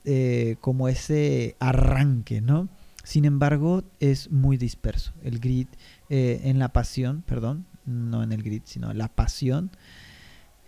eh, 0.06 0.56
como 0.60 0.88
ese 0.88 1.56
arranque, 1.60 2.40
¿no? 2.40 2.70
Sin 3.02 3.26
embargo, 3.26 3.84
es 4.00 4.30
muy 4.30 4.56
disperso. 4.56 5.12
El 5.22 5.38
grit 5.38 5.68
eh, 6.08 6.40
en 6.44 6.58
la 6.58 6.72
pasión, 6.72 7.22
perdón, 7.26 7.66
no 7.84 8.22
en 8.22 8.32
el 8.32 8.42
grit, 8.42 8.64
sino 8.64 8.94
la 8.94 9.08
pasión, 9.08 9.70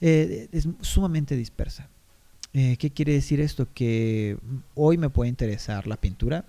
es 0.00 0.68
sumamente 0.80 1.36
dispersa. 1.36 1.88
¿Qué 2.52 2.90
quiere 2.94 3.12
decir 3.12 3.40
esto? 3.40 3.68
Que 3.74 4.38
hoy 4.74 4.96
me 4.96 5.10
puede 5.10 5.28
interesar 5.28 5.86
la 5.86 5.96
pintura, 5.96 6.44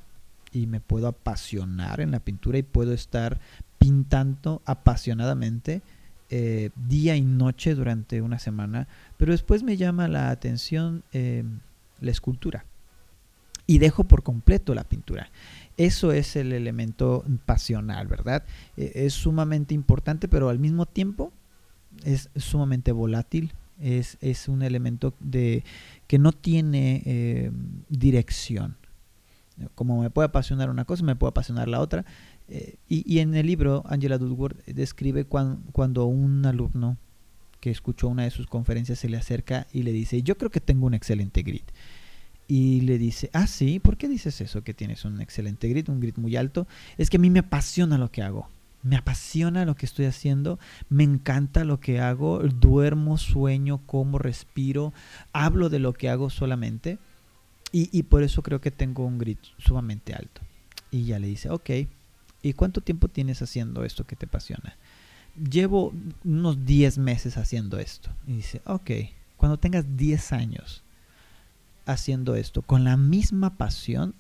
y 0.52 0.68
me 0.68 0.80
puedo 0.80 1.08
apasionar 1.08 2.02
en 2.02 2.12
la 2.12 2.20
pintura 2.20 2.58
y 2.58 2.64
puedo 2.64 2.94
estar 2.94 3.40
pintando 3.78 4.62
apasionadamente 4.66 5.82
eh, 6.30 6.72
día 6.88 7.16
y 7.16 7.22
noche 7.22 7.76
durante 7.76 8.22
una 8.22 8.40
semana, 8.40 8.88
pero 9.18 9.32
después 9.32 9.64
me 9.64 9.78
llama 9.78 10.08
la 10.08 10.30
atención 10.30 11.04
eh, 11.14 11.44
la 12.02 12.12
escultura 12.12 12.66
y 13.66 13.80
dejo 13.80 14.06
por 14.06 14.24
completo 14.24 14.74
la 14.74 14.84
pintura. 14.84 15.30
Eso 15.78 16.12
es 16.12 16.36
el 16.36 16.54
elemento 16.54 17.24
pasional, 17.46 18.08
¿verdad? 18.08 18.44
E, 18.78 19.06
es 19.06 19.14
sumamente 19.14 19.74
importante, 19.74 20.28
pero 20.28 20.50
al 20.50 20.60
mismo 20.60 20.86
tiempo 20.86 21.32
es 22.04 22.30
sumamente 22.36 22.92
volátil. 22.92 23.54
Es, 23.80 24.18
es 24.22 24.48
un 24.48 24.64
elemento 24.64 25.14
de, 25.20 25.64
que 26.08 26.18
no 26.18 26.32
tiene 26.32 27.04
eh, 27.06 27.52
dirección. 27.90 28.76
Como 29.76 30.02
me 30.02 30.10
puede 30.10 30.28
apasionar 30.28 30.70
una 30.70 30.86
cosa, 30.86 31.04
me 31.04 31.16
puede 31.16 31.30
apasionar 31.30 31.68
la 31.68 31.80
otra. 31.80 32.06
Eh, 32.50 32.76
y, 32.88 33.20
en 33.20 33.36
el 33.36 33.46
libro, 33.46 33.84
Angela 33.88 34.18
Duckworth 34.18 34.66
describe 34.66 35.26
cuando 35.26 36.06
un 36.06 36.46
alumno 36.46 36.98
que 37.60 37.72
escuchó 37.72 38.08
una 38.08 38.24
de 38.24 38.32
sus 38.32 38.48
conferencias 38.48 39.00
se 39.00 39.10
le 39.10 39.18
acerca 39.18 39.68
y 39.74 39.84
le 39.84 39.92
dice, 39.92 40.22
yo 40.22 40.38
creo 40.38 40.52
que 40.52 40.62
tengo 40.62 40.86
un 40.86 40.94
excelente 40.94 41.44
grit. 41.44 41.66
Y 42.48 42.82
le 42.82 42.98
dice, 42.98 43.30
ah, 43.34 43.48
sí, 43.48 43.80
¿por 43.80 43.98
qué 43.98 44.08
dices 44.08 44.40
eso? 44.40 44.64
Que 44.64 44.74
tienes 44.74 45.04
un 45.04 45.20
excelente 45.20 45.68
grit, 45.68 45.90
un 45.90 46.00
grit 46.00 46.18
muy 46.18 46.36
alto. 46.38 46.68
Es 46.98 47.10
que 47.10 47.18
a 47.18 47.20
mí 47.20 47.30
me 47.30 47.40
apasiona 47.40 47.98
lo 47.98 48.10
que 48.10 48.22
hago. 48.22 48.50
Me 48.84 48.96
apasiona 48.96 49.66
lo 49.66 49.76
que 49.76 49.86
estoy 49.86 50.06
haciendo, 50.06 50.60
me 50.90 51.04
encanta 51.04 51.64
lo 51.64 51.80
que 51.80 52.00
hago, 52.00 52.40
duermo, 52.40 53.18
sueño, 53.18 53.80
como, 53.86 54.18
respiro, 54.20 54.94
hablo 55.34 55.70
de 55.70 55.80
lo 55.80 55.94
que 55.94 56.10
hago 56.10 56.30
solamente 56.30 57.00
y, 57.72 58.04
por 58.04 58.24
eso 58.24 58.42
creo 58.44 58.62
que 58.62 58.72
tengo 58.72 59.06
un 59.06 59.18
grit 59.18 59.40
sumamente 59.58 60.14
alto. 60.14 60.42
Y 60.90 61.06
ya 61.06 61.20
le 61.20 61.28
dice, 61.28 61.50
ok, 61.50 61.70
¿y 62.42 62.54
cuánto 62.54 62.82
tiempo 62.82 63.10
tienes 63.10 63.42
haciendo 63.42 63.84
esto 63.84 64.06
que 64.06 64.16
te 64.16 64.26
apasiona? 64.26 64.78
Llevo 65.36 65.94
unos 66.24 66.66
10 66.66 66.98
meses 66.98 67.38
haciendo 67.38 67.78
esto. 67.78 68.10
Y 68.26 68.38
dice, 68.38 68.62
ok, 68.66 68.92
cuando 69.36 69.58
tengas 69.58 69.98
10 69.98 70.32
años 70.32 70.82
haciendo 71.86 72.36
esto 72.36 72.62
con 72.62 72.84
la 72.84 72.96
misma 72.98 73.58
pasión, 73.58 74.16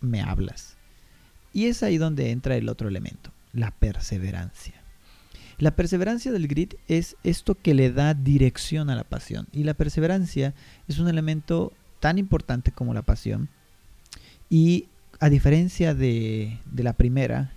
me 0.00 0.22
hablas. 0.22 0.76
Y 1.52 1.66
es 1.66 1.82
ahí 1.82 1.98
donde 1.98 2.30
entra 2.30 2.56
el 2.56 2.68
otro 2.68 2.88
elemento, 2.88 3.30
la 3.52 3.70
perseverancia. 3.70 4.74
La 5.58 5.74
perseverancia 5.74 6.30
del 6.30 6.46
grit 6.46 6.74
es 6.86 7.16
esto 7.24 7.56
que 7.56 7.74
le 7.74 7.90
da 7.90 8.14
dirección 8.14 8.90
a 8.90 8.94
la 8.94 9.02
pasión. 9.02 9.48
Y 9.52 9.64
la 9.64 9.74
perseverancia 9.74 10.54
es 10.86 11.00
un 11.00 11.08
elemento 11.08 11.72
tan 11.98 12.18
importante 12.18 12.70
como 12.70 12.94
la 12.94 13.02
pasión. 13.02 13.48
Y 14.48 14.86
a 15.20 15.28
diferencia 15.28 15.94
de, 15.94 16.58
la 16.76 16.92
primera, 16.92 17.52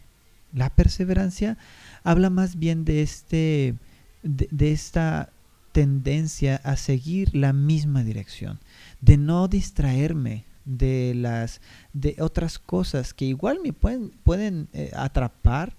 la 0.52 0.70
perseverancia 0.72 1.58
habla 2.04 2.32
más 2.32 2.58
bien 2.58 2.86
de, 2.86 3.04
este, 3.04 3.76
de, 4.24 4.72
esta 4.72 5.30
tendencia 5.72 6.60
a 6.64 6.76
seguir 6.76 7.36
la 7.36 7.54
misma 7.54 8.04
dirección, 8.04 8.60
de 9.00 9.18
no 9.18 9.48
distraerme 9.48 10.46
de 10.66 11.14
las 11.16 11.62
de 11.94 12.16
otras 12.20 12.60
cosas 12.60 13.14
que 13.14 13.26
igual 13.26 13.60
me 13.64 13.74
pueden, 13.74 14.10
pueden 14.24 14.68
eh, 14.74 14.92
atrapar, 14.96 15.76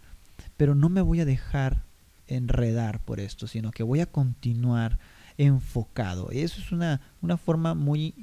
pero 0.56 0.74
no 0.74 0.88
me 0.88 1.00
voy 1.00 1.20
a 1.20 1.24
dejar 1.24 1.84
enredar 2.26 3.04
por 3.04 3.20
esto, 3.20 3.46
sino 3.46 3.70
que 3.70 3.82
voy 3.82 4.00
a 4.00 4.06
continuar 4.06 4.98
enfocado. 5.38 6.30
Eso 6.30 6.60
es 6.60 6.72
una, 6.72 7.00
una 7.20 7.36
forma 7.36 7.74
muy 7.74 8.14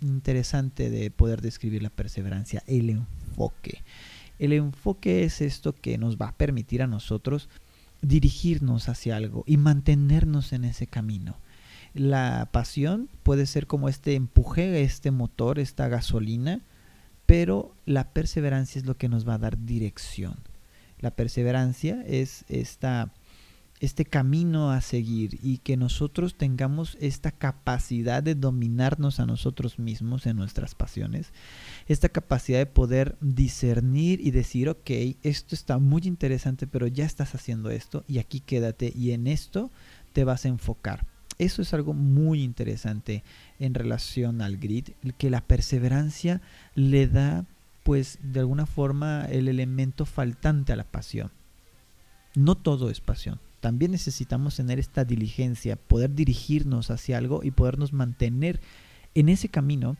interesante 0.00 0.90
de 0.90 1.10
poder 1.10 1.40
describir 1.40 1.82
la 1.82 1.90
perseverancia, 1.90 2.62
el 2.66 2.90
enfoque. 2.90 3.82
El 4.38 4.52
enfoque 4.52 5.24
es 5.24 5.40
esto 5.40 5.74
que 5.74 5.98
nos 5.98 6.16
va 6.16 6.28
a 6.28 6.36
permitir 6.36 6.82
a 6.82 6.86
nosotros 6.86 7.48
dirigirnos 8.02 8.88
hacia 8.88 9.16
algo 9.16 9.44
y 9.46 9.56
mantenernos 9.56 10.52
en 10.52 10.64
ese 10.64 10.86
camino. 10.86 11.36
La 11.94 12.48
pasión 12.52 13.08
puede 13.22 13.46
ser 13.46 13.66
como 13.66 13.88
este 13.88 14.14
empuje, 14.14 14.82
este 14.82 15.10
motor, 15.10 15.58
esta 15.58 15.88
gasolina, 15.88 16.60
pero 17.24 17.74
la 17.86 18.12
perseverancia 18.12 18.80
es 18.80 18.86
lo 18.86 18.96
que 18.96 19.08
nos 19.08 19.26
va 19.26 19.34
a 19.34 19.38
dar 19.38 19.64
dirección. 19.64 20.34
La 21.04 21.10
perseverancia 21.10 22.02
es 22.06 22.46
esta 22.48 23.12
este 23.78 24.06
camino 24.06 24.70
a 24.70 24.80
seguir 24.80 25.38
y 25.42 25.58
que 25.58 25.76
nosotros 25.76 26.34
tengamos 26.38 26.96
esta 26.98 27.30
capacidad 27.30 28.22
de 28.22 28.34
dominarnos 28.34 29.20
a 29.20 29.26
nosotros 29.26 29.78
mismos 29.78 30.24
en 30.24 30.38
nuestras 30.38 30.74
pasiones, 30.74 31.30
esta 31.88 32.08
capacidad 32.08 32.58
de 32.58 32.64
poder 32.64 33.18
discernir 33.20 34.26
y 34.26 34.30
decir, 34.30 34.70
ok, 34.70 34.90
esto 35.22 35.54
está 35.54 35.78
muy 35.78 36.00
interesante, 36.06 36.66
pero 36.66 36.86
ya 36.86 37.04
estás 37.04 37.34
haciendo 37.34 37.68
esto 37.68 38.02
y 38.08 38.16
aquí 38.16 38.40
quédate 38.40 38.90
y 38.96 39.10
en 39.10 39.26
esto 39.26 39.70
te 40.14 40.24
vas 40.24 40.46
a 40.46 40.48
enfocar. 40.48 41.04
eso 41.36 41.60
es 41.60 41.74
algo 41.74 41.92
muy 41.92 42.42
interesante 42.42 43.24
en 43.58 43.74
relación 43.74 44.40
al 44.40 44.56
grit, 44.56 44.92
que 45.18 45.28
la 45.28 45.42
perseverancia 45.42 46.40
le 46.74 47.08
da 47.08 47.44
pues 47.84 48.18
de 48.22 48.40
alguna 48.40 48.66
forma 48.66 49.26
el 49.26 49.46
elemento 49.46 50.06
faltante 50.06 50.72
a 50.72 50.76
la 50.76 50.84
pasión. 50.84 51.30
No 52.34 52.56
todo 52.56 52.90
es 52.90 53.00
pasión. 53.00 53.38
También 53.60 53.92
necesitamos 53.92 54.56
tener 54.56 54.78
esta 54.78 55.04
diligencia, 55.04 55.76
poder 55.76 56.14
dirigirnos 56.14 56.90
hacia 56.90 57.18
algo 57.18 57.44
y 57.44 57.52
podernos 57.52 57.92
mantener 57.92 58.60
en 59.14 59.28
ese 59.28 59.48
camino 59.48 59.96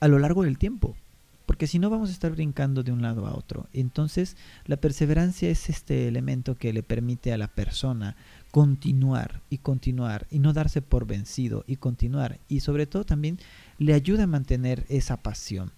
a 0.00 0.08
lo 0.08 0.18
largo 0.18 0.42
del 0.42 0.58
tiempo. 0.58 0.96
Porque 1.44 1.68
si 1.68 1.78
no 1.78 1.90
vamos 1.90 2.08
a 2.08 2.12
estar 2.12 2.32
brincando 2.32 2.82
de 2.82 2.90
un 2.90 3.02
lado 3.02 3.26
a 3.26 3.36
otro. 3.36 3.68
Entonces 3.72 4.36
la 4.64 4.78
perseverancia 4.78 5.48
es 5.48 5.68
este 5.68 6.08
elemento 6.08 6.56
que 6.56 6.72
le 6.72 6.82
permite 6.82 7.32
a 7.32 7.38
la 7.38 7.48
persona 7.48 8.16
continuar 8.50 9.42
y 9.48 9.58
continuar 9.58 10.26
y 10.30 10.40
no 10.40 10.52
darse 10.52 10.82
por 10.82 11.06
vencido 11.06 11.64
y 11.66 11.76
continuar. 11.76 12.40
Y 12.48 12.60
sobre 12.60 12.86
todo 12.86 13.04
también 13.04 13.38
le 13.78 13.94
ayuda 13.94 14.24
a 14.24 14.26
mantener 14.26 14.86
esa 14.88 15.18
pasión. 15.18 15.72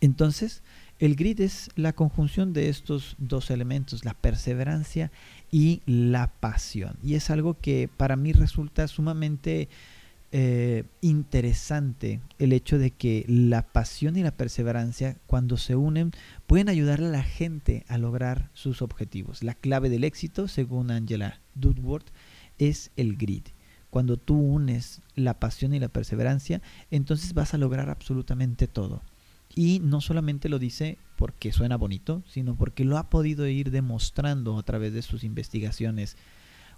Entonces, 0.00 0.62
el 0.98 1.14
grid 1.14 1.40
es 1.40 1.70
la 1.76 1.92
conjunción 1.92 2.52
de 2.52 2.68
estos 2.68 3.16
dos 3.18 3.50
elementos, 3.50 4.04
la 4.04 4.14
perseverancia 4.14 5.10
y 5.50 5.82
la 5.86 6.28
pasión. 6.28 6.96
Y 7.02 7.14
es 7.14 7.30
algo 7.30 7.58
que 7.60 7.88
para 7.94 8.16
mí 8.16 8.32
resulta 8.32 8.88
sumamente 8.88 9.68
eh, 10.32 10.84
interesante 11.02 12.20
el 12.38 12.52
hecho 12.52 12.78
de 12.78 12.90
que 12.90 13.24
la 13.28 13.62
pasión 13.62 14.16
y 14.16 14.22
la 14.22 14.32
perseverancia 14.32 15.16
cuando 15.26 15.56
se 15.56 15.76
unen 15.76 16.12
pueden 16.46 16.68
ayudarle 16.68 17.06
a 17.06 17.10
la 17.10 17.22
gente 17.22 17.84
a 17.88 17.96
lograr 17.96 18.50
sus 18.54 18.82
objetivos. 18.82 19.42
La 19.42 19.54
clave 19.54 19.88
del 19.88 20.04
éxito, 20.04 20.48
según 20.48 20.90
Angela 20.90 21.40
Dudworth, 21.54 22.10
es 22.58 22.90
el 22.96 23.16
grid. 23.16 23.44
Cuando 23.90 24.16
tú 24.16 24.38
unes 24.38 25.00
la 25.14 25.38
pasión 25.38 25.74
y 25.74 25.78
la 25.78 25.88
perseverancia, 25.88 26.60
entonces 26.90 27.32
vas 27.32 27.54
a 27.54 27.58
lograr 27.58 27.88
absolutamente 27.88 28.66
todo. 28.66 29.02
Y 29.58 29.80
no 29.80 30.02
solamente 30.02 30.50
lo 30.50 30.58
dice 30.58 30.98
porque 31.16 31.50
suena 31.50 31.78
bonito, 31.78 32.22
sino 32.28 32.54
porque 32.56 32.84
lo 32.84 32.98
ha 32.98 33.08
podido 33.08 33.48
ir 33.48 33.70
demostrando 33.70 34.58
a 34.58 34.62
través 34.62 34.92
de 34.92 35.00
sus 35.00 35.24
investigaciones. 35.24 36.18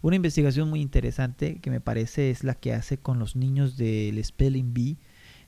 Una 0.00 0.14
investigación 0.14 0.70
muy 0.70 0.80
interesante 0.80 1.58
que 1.58 1.70
me 1.70 1.80
parece 1.80 2.30
es 2.30 2.44
la 2.44 2.54
que 2.54 2.72
hace 2.72 2.96
con 2.96 3.18
los 3.18 3.34
niños 3.34 3.76
del 3.76 4.24
Spelling 4.24 4.72
Bee, 4.72 4.96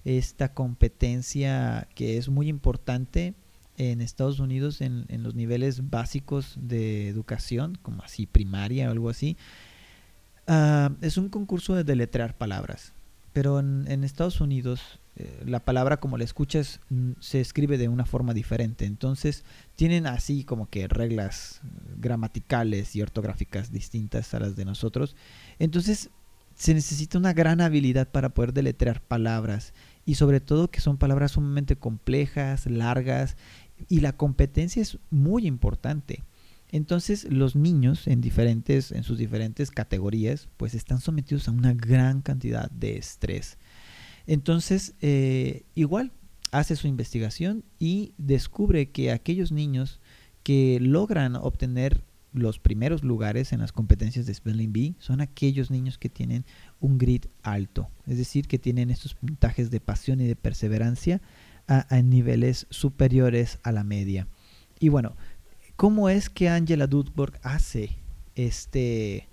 esta 0.05 0.55
competencia 0.55 1.89
que 1.95 2.19
es 2.19 2.29
muy 2.29 2.49
importante 2.49 3.35
en 3.77 4.01
Estados 4.01 4.41
Unidos 4.41 4.81
en, 4.81 5.07
los 5.23 5.37
niveles 5.37 5.89
básicos 5.89 6.59
de 6.61 7.09
educación, 7.09 7.79
como 7.81 8.03
así 8.03 8.27
primaria 8.27 8.89
o 8.89 8.91
algo 8.91 9.09
así. 9.09 9.37
Ah, 10.49 10.91
es 11.01 11.17
un 11.17 11.29
concurso 11.29 11.77
de 11.77 11.85
deletrear 11.85 12.37
palabras, 12.37 12.93
pero 13.33 13.61
en 13.61 14.03
Estados 14.03 14.41
Unidos 14.41 14.99
eh, 15.21 15.43
la 15.45 15.61
palabra 15.61 15.99
como 15.99 16.17
la 16.17 16.25
escuchas 16.25 16.81
mm, 16.89 17.13
se 17.21 17.41
escribe 17.41 17.77
de 17.77 17.89
una 17.89 18.07
forma 18.07 18.33
diferente. 18.33 18.87
Entonces 18.87 19.45
tienen 19.77 20.07
así 20.07 20.45
como 20.45 20.69
que 20.71 20.89
reglas 20.89 21.61
gramaticales 21.99 22.97
y 22.97 23.03
ortográficas 23.03 23.71
distintas 23.71 24.33
a 24.33 24.41
las 24.41 24.57
de 24.57 24.65
nosotros. 24.65 25.17
Entonces 25.59 26.11
se 26.55 26.75
necesita 26.75 27.19
una 27.19 27.33
gran 27.33 27.61
habilidad 27.61 28.09
para 28.09 28.31
poder 28.31 28.53
deletrear 28.53 29.03
palabras 29.03 29.75
y 30.07 30.15
sobre 30.15 30.41
todo 30.41 30.71
que 30.71 30.81
son 30.81 30.97
palabras 30.97 31.33
sumamente 31.33 31.77
complejas, 31.77 32.67
largas 32.67 33.37
y 33.89 34.01
la 34.01 34.13
competencia 34.13 34.81
es 34.81 34.99
muy 35.11 35.47
importante. 35.47 36.23
Entonces 36.73 37.25
los 37.31 37.57
niños 37.57 38.07
en 38.07 38.21
diferentes 38.21 38.93
en 38.93 39.03
sus 39.03 39.19
diferentes 39.19 39.71
categorías 39.71 40.49
pues 40.57 40.75
están 40.75 41.01
sometidos 41.01 41.49
a 41.49 41.53
una 41.53 41.75
gran 41.75 42.23
cantidad 42.23 42.71
de 42.71 42.97
estrés. 42.97 43.59
Entonces, 44.27 44.95
eh, 45.01 45.65
igual, 45.75 46.13
hace 46.53 46.77
su 46.77 46.89
investigación 46.89 47.65
y 47.79 48.13
descubre 48.19 48.91
que 48.91 49.13
aquellos 49.13 49.53
niños 49.53 50.01
que 50.43 50.79
logran 50.81 51.37
obtener 51.37 52.03
los 52.33 52.59
primeros 52.59 53.03
lugares 53.03 53.53
en 53.53 53.61
las 53.61 53.73
competencias 53.73 54.27
de 54.27 54.35
Spelling 54.35 54.73
Bee 54.73 54.95
son 54.99 55.21
aquellos 55.21 55.71
niños 55.71 55.99
que 55.99 56.09
tienen 56.09 56.45
un 56.79 56.99
grit 56.99 57.27
alto, 57.43 57.91
es 58.07 58.19
decir, 58.19 58.47
que 58.47 58.59
tienen 58.59 58.91
estos 58.91 59.15
puntajes 59.15 59.71
de 59.71 59.81
pasión 59.81 60.21
y 60.21 60.27
de 60.27 60.37
perseverancia 60.37 61.21
a, 61.67 62.03
niveles 62.03 62.67
superiores 62.71 63.59
a 63.63 63.71
la 63.71 63.85
media. 63.85 64.27
Y 64.81 64.89
bueno, 64.89 65.17
¿cómo 65.77 66.09
es 66.09 66.29
que 66.29 66.49
Angela 66.49 66.89
Dudborg 66.89 67.39
hace 67.43 67.97
este, 68.35 69.29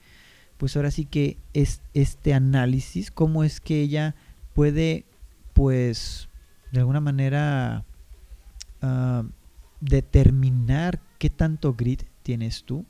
pues 0.57 0.75
ahora 0.75 0.91
sí 0.91 1.05
que 1.05 1.37
es 1.53 1.81
este 1.93 2.33
análisis? 2.33 3.09
¿Cómo 3.09 3.43
es 3.43 3.59
que 3.59 3.81
ella 3.81 4.15
puede, 4.57 5.05
pues, 5.53 6.29
de 6.71 6.79
alguna 6.79 6.99
manera 6.99 7.85
ah, 8.81 9.23
determinar 9.81 10.99
qué 11.19 11.29
tanto 11.29 11.75
grit 11.75 12.05
tienes 12.23 12.63
tú, 12.63 12.83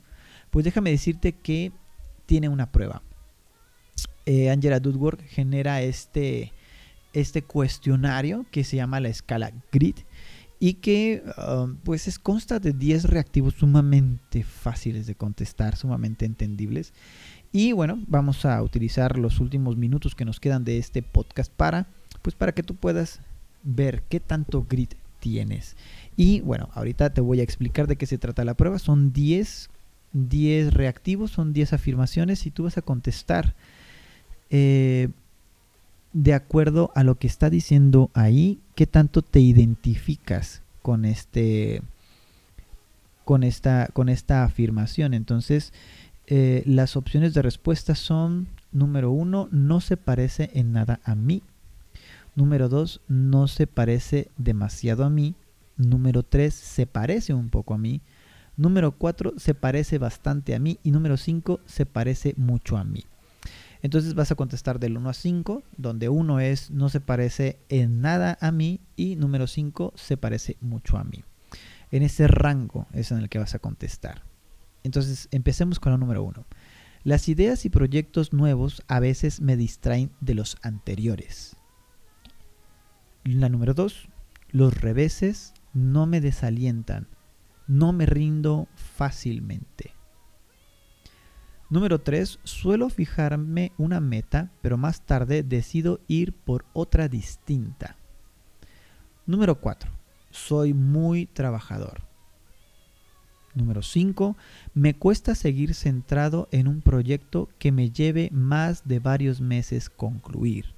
pues 0.48 0.64
déjame 0.64 0.88
decirte 0.88 1.34
que 1.34 1.70
tiene 2.24 2.48
una 2.48 2.72
prueba. 2.72 3.02
Eh, 4.24 4.48
Angela 4.48 4.80
Dudworth 4.80 5.20
genera 5.20 5.82
este, 5.82 6.54
este 7.12 7.42
cuestionario 7.42 8.46
que 8.50 8.64
se 8.64 8.76
llama 8.76 8.98
la 8.98 9.10
escala 9.10 9.52
grit 9.70 10.06
y 10.58 10.74
que 10.74 11.22
ah, 11.36 11.66
pues 11.84 12.08
es, 12.08 12.18
consta 12.18 12.60
de 12.60 12.72
10 12.72 13.04
reactivos 13.04 13.56
sumamente 13.56 14.42
fáciles 14.42 15.06
de 15.06 15.16
contestar, 15.16 15.76
sumamente 15.76 16.24
entendibles 16.24 16.94
y 17.52 17.72
bueno, 17.72 17.98
vamos 18.06 18.44
a 18.44 18.62
utilizar 18.62 19.18
los 19.18 19.40
últimos 19.40 19.76
minutos 19.76 20.14
que 20.14 20.24
nos 20.24 20.40
quedan 20.40 20.64
de 20.64 20.78
este 20.78 21.02
podcast 21.02 21.52
para, 21.52 21.86
pues 22.22 22.34
para 22.34 22.52
que 22.52 22.62
tú 22.62 22.74
puedas 22.74 23.20
ver 23.62 24.02
qué 24.08 24.20
tanto 24.20 24.66
grit 24.68 24.94
tienes. 25.20 25.76
Y 26.16 26.40
bueno, 26.40 26.68
ahorita 26.74 27.10
te 27.10 27.20
voy 27.20 27.40
a 27.40 27.42
explicar 27.42 27.86
de 27.86 27.96
qué 27.96 28.06
se 28.06 28.18
trata 28.18 28.44
la 28.44 28.54
prueba. 28.54 28.78
Son 28.78 29.12
10, 29.12 29.70
10 30.12 30.74
reactivos, 30.74 31.30
son 31.30 31.52
10 31.52 31.72
afirmaciones 31.72 32.46
y 32.46 32.50
tú 32.50 32.64
vas 32.64 32.76
a 32.78 32.82
contestar 32.82 33.54
eh, 34.50 35.08
de 36.12 36.34
acuerdo 36.34 36.90
a 36.94 37.04
lo 37.04 37.16
que 37.16 37.26
está 37.26 37.50
diciendo 37.50 38.10
ahí, 38.14 38.60
qué 38.74 38.86
tanto 38.86 39.22
te 39.22 39.40
identificas 39.40 40.62
con 40.82 41.04
este 41.04 41.82
con 43.24 43.42
esta 43.42 43.88
con 43.92 44.08
esta 44.08 44.44
afirmación. 44.44 45.12
Entonces, 45.12 45.72
eh, 46.30 46.62
las 46.66 46.94
opciones 46.94 47.32
de 47.32 47.40
respuesta 47.40 47.94
son, 47.94 48.48
número 48.70 49.10
uno, 49.10 49.48
no 49.50 49.80
se 49.80 49.96
parece 49.96 50.50
en 50.52 50.72
nada 50.72 51.00
a 51.02 51.14
mí. 51.14 51.42
Número 52.34 52.68
dos, 52.68 53.00
no 53.08 53.48
se 53.48 53.66
parece 53.66 54.28
demasiado 54.36 55.04
a 55.04 55.10
mí. 55.10 55.34
Número 55.78 56.22
tres, 56.22 56.52
se 56.52 56.86
parece 56.86 57.32
un 57.32 57.48
poco 57.48 57.72
a 57.72 57.78
mí. 57.78 58.02
Número 58.58 58.92
cuatro, 58.92 59.32
se 59.38 59.54
parece 59.54 59.96
bastante 59.96 60.54
a 60.54 60.58
mí. 60.58 60.78
Y 60.82 60.90
número 60.90 61.16
cinco, 61.16 61.60
se 61.64 61.86
parece 61.86 62.34
mucho 62.36 62.76
a 62.76 62.84
mí. 62.84 63.04
Entonces 63.80 64.14
vas 64.14 64.30
a 64.30 64.34
contestar 64.34 64.78
del 64.78 64.98
1 64.98 65.08
a 65.08 65.14
5, 65.14 65.62
donde 65.78 66.10
1 66.10 66.40
es 66.40 66.70
no 66.70 66.90
se 66.90 67.00
parece 67.00 67.58
en 67.70 68.02
nada 68.02 68.36
a 68.40 68.52
mí 68.52 68.80
y 68.96 69.16
número 69.16 69.46
5 69.46 69.94
se 69.96 70.16
parece 70.18 70.58
mucho 70.60 70.98
a 70.98 71.04
mí. 71.04 71.24
En 71.90 72.02
ese 72.02 72.28
rango 72.28 72.86
es 72.92 73.12
en 73.12 73.18
el 73.18 73.30
que 73.30 73.38
vas 73.38 73.54
a 73.54 73.60
contestar. 73.60 74.27
Entonces, 74.82 75.28
empecemos 75.30 75.80
con 75.80 75.92
la 75.92 75.98
número 75.98 76.22
uno. 76.22 76.46
Las 77.04 77.28
ideas 77.28 77.64
y 77.64 77.70
proyectos 77.70 78.32
nuevos 78.32 78.82
a 78.88 79.00
veces 79.00 79.40
me 79.40 79.56
distraen 79.56 80.10
de 80.20 80.34
los 80.34 80.56
anteriores. 80.62 81.56
La 83.24 83.48
número 83.48 83.74
dos. 83.74 84.08
Los 84.50 84.80
reveses 84.80 85.52
no 85.72 86.06
me 86.06 86.20
desalientan. 86.20 87.08
No 87.66 87.92
me 87.92 88.06
rindo 88.06 88.66
fácilmente. 88.74 89.94
Número 91.70 92.00
3. 92.00 92.40
Suelo 92.44 92.88
fijarme 92.88 93.72
una 93.76 94.00
meta, 94.00 94.50
pero 94.62 94.78
más 94.78 95.04
tarde 95.04 95.42
decido 95.42 96.00
ir 96.08 96.32
por 96.32 96.64
otra 96.72 97.08
distinta. 97.08 97.96
Número 99.26 99.60
4. 99.60 99.90
Soy 100.30 100.72
muy 100.72 101.26
trabajador. 101.26 102.07
Número 103.54 103.82
5. 103.82 104.36
Me 104.74 104.94
cuesta 104.94 105.34
seguir 105.34 105.74
centrado 105.74 106.48
en 106.52 106.68
un 106.68 106.80
proyecto 106.80 107.48
que 107.58 107.72
me 107.72 107.90
lleve 107.90 108.30
más 108.32 108.86
de 108.86 108.98
varios 108.98 109.40
meses 109.40 109.90
concluir. 109.90 110.74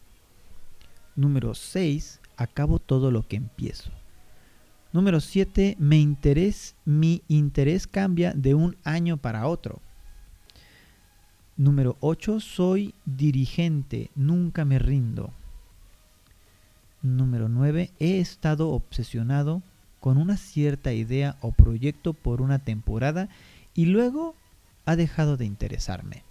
Número 1.17 1.55
6. 1.55 2.21
Acabo 2.37 2.79
todo 2.79 3.11
lo 3.11 3.27
que 3.27 3.37
empiezo. 3.37 3.91
Número 4.93 5.21
7. 5.21 5.77
mi 5.79 7.23
interés 7.29 7.87
cambia 7.87 8.33
de 8.33 8.55
un 8.55 8.77
año 8.85 9.19
para 9.19 9.47
otro. 9.47 9.81
Número 11.57 11.97
8. 12.01 12.41
Soy 12.41 12.95
dirigente, 13.05 14.11
nunca 14.15 14.65
me 14.65 14.79
rindo. 14.79 15.33
Número 17.03 17.49
9. 17.49 17.91
He 17.99 18.21
estado 18.21 18.71
obsesionado 18.71 19.63
con 20.01 20.17
una 20.17 20.37
cierta 20.37 20.93
idea 20.93 21.37
o 21.41 21.53
proyecto 21.53 22.15
por 22.15 22.41
una 22.41 22.59
temporada 22.59 23.29
y 23.75 23.87
luego 23.87 24.35
ha 24.87 24.97
dejado 24.97 25.37
de 25.37 25.45
interesarme. 25.45 26.25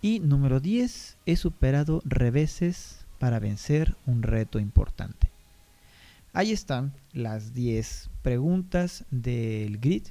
Y 0.00 0.20
número 0.20 0.60
10, 0.60 1.16
he 1.26 1.36
superado 1.36 2.02
reveses 2.04 3.04
para 3.18 3.38
vencer 3.38 3.96
un 4.06 4.22
reto 4.22 4.58
importante. 4.58 5.30
Ahí 6.32 6.52
están 6.52 6.92
las 7.12 7.52
10 7.54 8.10
preguntas 8.22 9.04
del 9.10 9.78
grid 9.78 10.04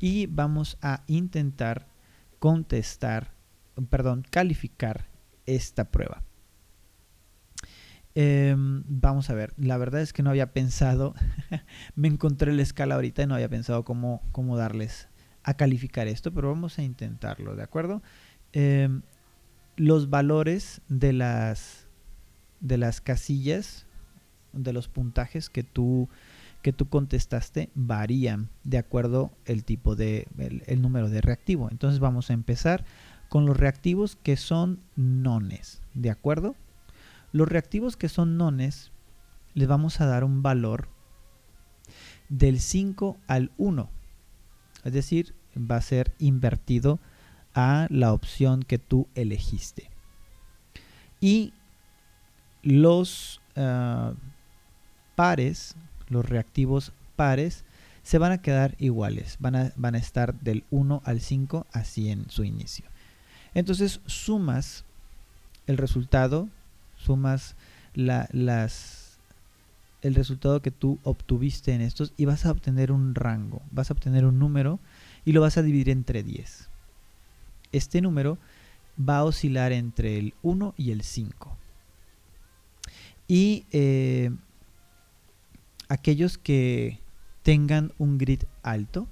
y 0.00 0.26
vamos 0.26 0.78
a 0.80 1.02
intentar 1.06 1.86
contestar, 2.38 3.32
perdón, 3.90 4.24
calificar 4.30 5.06
esta 5.44 5.84
prueba. 5.84 6.22
Em, 8.18 8.82
vamos 8.88 9.28
a 9.28 9.34
ver, 9.34 9.52
la 9.58 9.76
verdad 9.76 10.00
es 10.00 10.14
que 10.14 10.22
no 10.22 10.30
había 10.30 10.54
pensado, 10.54 11.14
me 11.96 12.08
encontré 12.08 12.50
la 12.54 12.62
escala 12.62 12.94
ahorita 12.94 13.22
y 13.22 13.26
no 13.26 13.34
había 13.34 13.50
pensado 13.50 13.84
cómo, 13.84 14.22
cómo 14.32 14.56
darles 14.56 15.08
a 15.42 15.52
calificar 15.52 16.08
esto, 16.08 16.32
pero 16.32 16.48
vamos 16.48 16.78
a 16.78 16.82
intentarlo, 16.82 17.56
¿de 17.56 17.62
acuerdo? 17.62 18.02
Em, 18.54 19.02
los 19.76 20.08
valores 20.08 20.80
de 20.88 21.12
las, 21.12 21.88
de 22.60 22.78
las 22.78 23.02
casillas, 23.02 23.84
de 24.54 24.72
los 24.72 24.88
puntajes 24.88 25.50
que 25.50 25.62
tú, 25.62 26.08
que 26.62 26.72
tú 26.72 26.88
contestaste 26.88 27.68
varían 27.74 28.48
de 28.64 28.78
acuerdo 28.78 29.30
el 29.44 29.62
tipo 29.62 29.94
de, 29.94 30.26
el 30.66 30.80
número 30.80 31.10
de 31.10 31.20
reactivo. 31.20 31.68
Entonces 31.70 32.00
vamos 32.00 32.30
a 32.30 32.32
empezar 32.32 32.86
con 33.28 33.44
los 33.44 33.58
reactivos 33.58 34.16
que 34.16 34.38
son 34.38 34.80
nones, 34.96 35.82
¿de 35.92 36.08
acuerdo? 36.08 36.56
Los 37.36 37.48
reactivos 37.48 37.98
que 37.98 38.08
son 38.08 38.38
nones 38.38 38.92
les 39.52 39.68
vamos 39.68 40.00
a 40.00 40.06
dar 40.06 40.24
un 40.24 40.42
valor 40.42 40.88
del 42.30 42.60
5 42.60 43.18
al 43.26 43.50
1. 43.58 43.90
Es 44.84 44.92
decir, 44.94 45.34
va 45.54 45.76
a 45.76 45.82
ser 45.82 46.14
invertido 46.18 46.98
a 47.52 47.88
la 47.90 48.14
opción 48.14 48.62
que 48.62 48.78
tú 48.78 49.06
elegiste. 49.14 49.90
Y 51.20 51.52
los 52.62 53.42
ah, 53.54 54.14
pares, 55.14 55.76
los 56.08 56.26
reactivos 56.26 56.94
pares, 57.16 57.66
se 58.02 58.16
van 58.16 58.32
a 58.32 58.40
quedar 58.40 58.76
iguales. 58.78 59.36
Van 59.40 59.56
a, 59.56 59.72
van 59.76 59.94
a 59.94 59.98
estar 59.98 60.40
del 60.40 60.64
1 60.70 61.02
al 61.04 61.20
5 61.20 61.66
así 61.70 62.08
en 62.08 62.30
su 62.30 62.44
inicio. 62.44 62.86
Entonces 63.52 64.00
sumas 64.06 64.86
el 65.66 65.76
resultado, 65.76 66.48
sumas 67.06 67.56
las, 67.94 69.18
el 70.02 70.14
resultado 70.14 70.60
que 70.60 70.70
tú 70.70 70.98
obtuviste 71.02 71.72
en 71.72 71.80
estos 71.80 72.12
y 72.16 72.24
vas 72.24 72.44
a 72.44 72.50
obtener 72.50 72.92
un 72.92 73.14
rango, 73.14 73.62
vas 73.70 73.90
a 73.90 73.94
obtener 73.94 74.24
un 74.24 74.38
número 74.38 74.80
y 75.24 75.32
lo 75.32 75.40
vas 75.40 75.56
a 75.56 75.62
dividir 75.62 75.88
entre 75.88 76.22
10. 76.22 76.68
Este 77.72 78.00
número 78.00 78.38
va 78.98 79.18
a 79.18 79.24
oscilar 79.24 79.72
entre 79.72 80.18
el 80.18 80.34
1 80.42 80.74
y 80.76 80.90
el 80.90 81.02
5. 81.02 81.56
Y 83.28 83.64
eh, 83.72 84.30
aquellos 85.88 86.38
que 86.38 87.00
tengan 87.42 87.92
un 87.98 88.18
grid 88.18 88.42
alto 88.62 89.08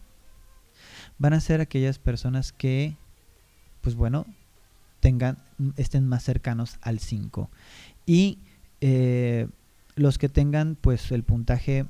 van 1.18 1.33
a 1.33 1.40
ser 1.40 1.61
aquellas 1.61 1.98
personas 1.98 2.52
que 2.52 2.96
pues 3.85 3.94
bueno, 3.96 4.24
tengan, 5.00 5.43
estén 5.77 6.07
más 6.07 6.25
cercanos 6.25 6.79
al 6.83 6.99
5. 6.99 7.51
Y 8.07 8.38
eh, 8.81 9.49
los 9.97 10.19
que 10.19 10.29
tengan 10.29 10.77
pues 10.81 11.12
el 11.12 11.23
puntaje 11.23 11.87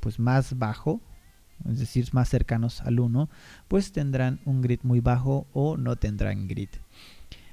pues 0.00 0.18
más 0.18 0.58
bajo, 0.58 1.00
es 1.68 1.78
decir, 1.78 2.08
más 2.12 2.28
cercanos 2.28 2.80
al 2.82 3.00
1, 3.00 3.28
pues 3.68 3.92
tendrán 3.92 4.40
un 4.44 4.62
grid 4.62 4.80
muy 4.82 5.00
bajo 5.00 5.46
o 5.52 5.76
no 5.76 5.96
tendrán 5.96 6.48
grid. 6.48 6.68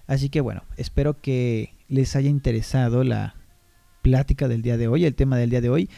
Así 0.08 0.30
que 0.30 0.42
bueno, 0.42 0.64
espero 0.78 1.22
que 1.22 1.74
les 1.88 2.16
haya 2.16 2.30
interesado 2.30 3.04
la 3.04 3.36
plática 4.02 4.48
del 4.48 4.62
día 4.62 4.78
de 4.78 4.88
hoy, 4.88 5.06
el 5.06 5.16
tema 5.16 5.38
del 5.38 5.50
día 5.50 5.62
de 5.62 5.70
hoy. 5.70 5.90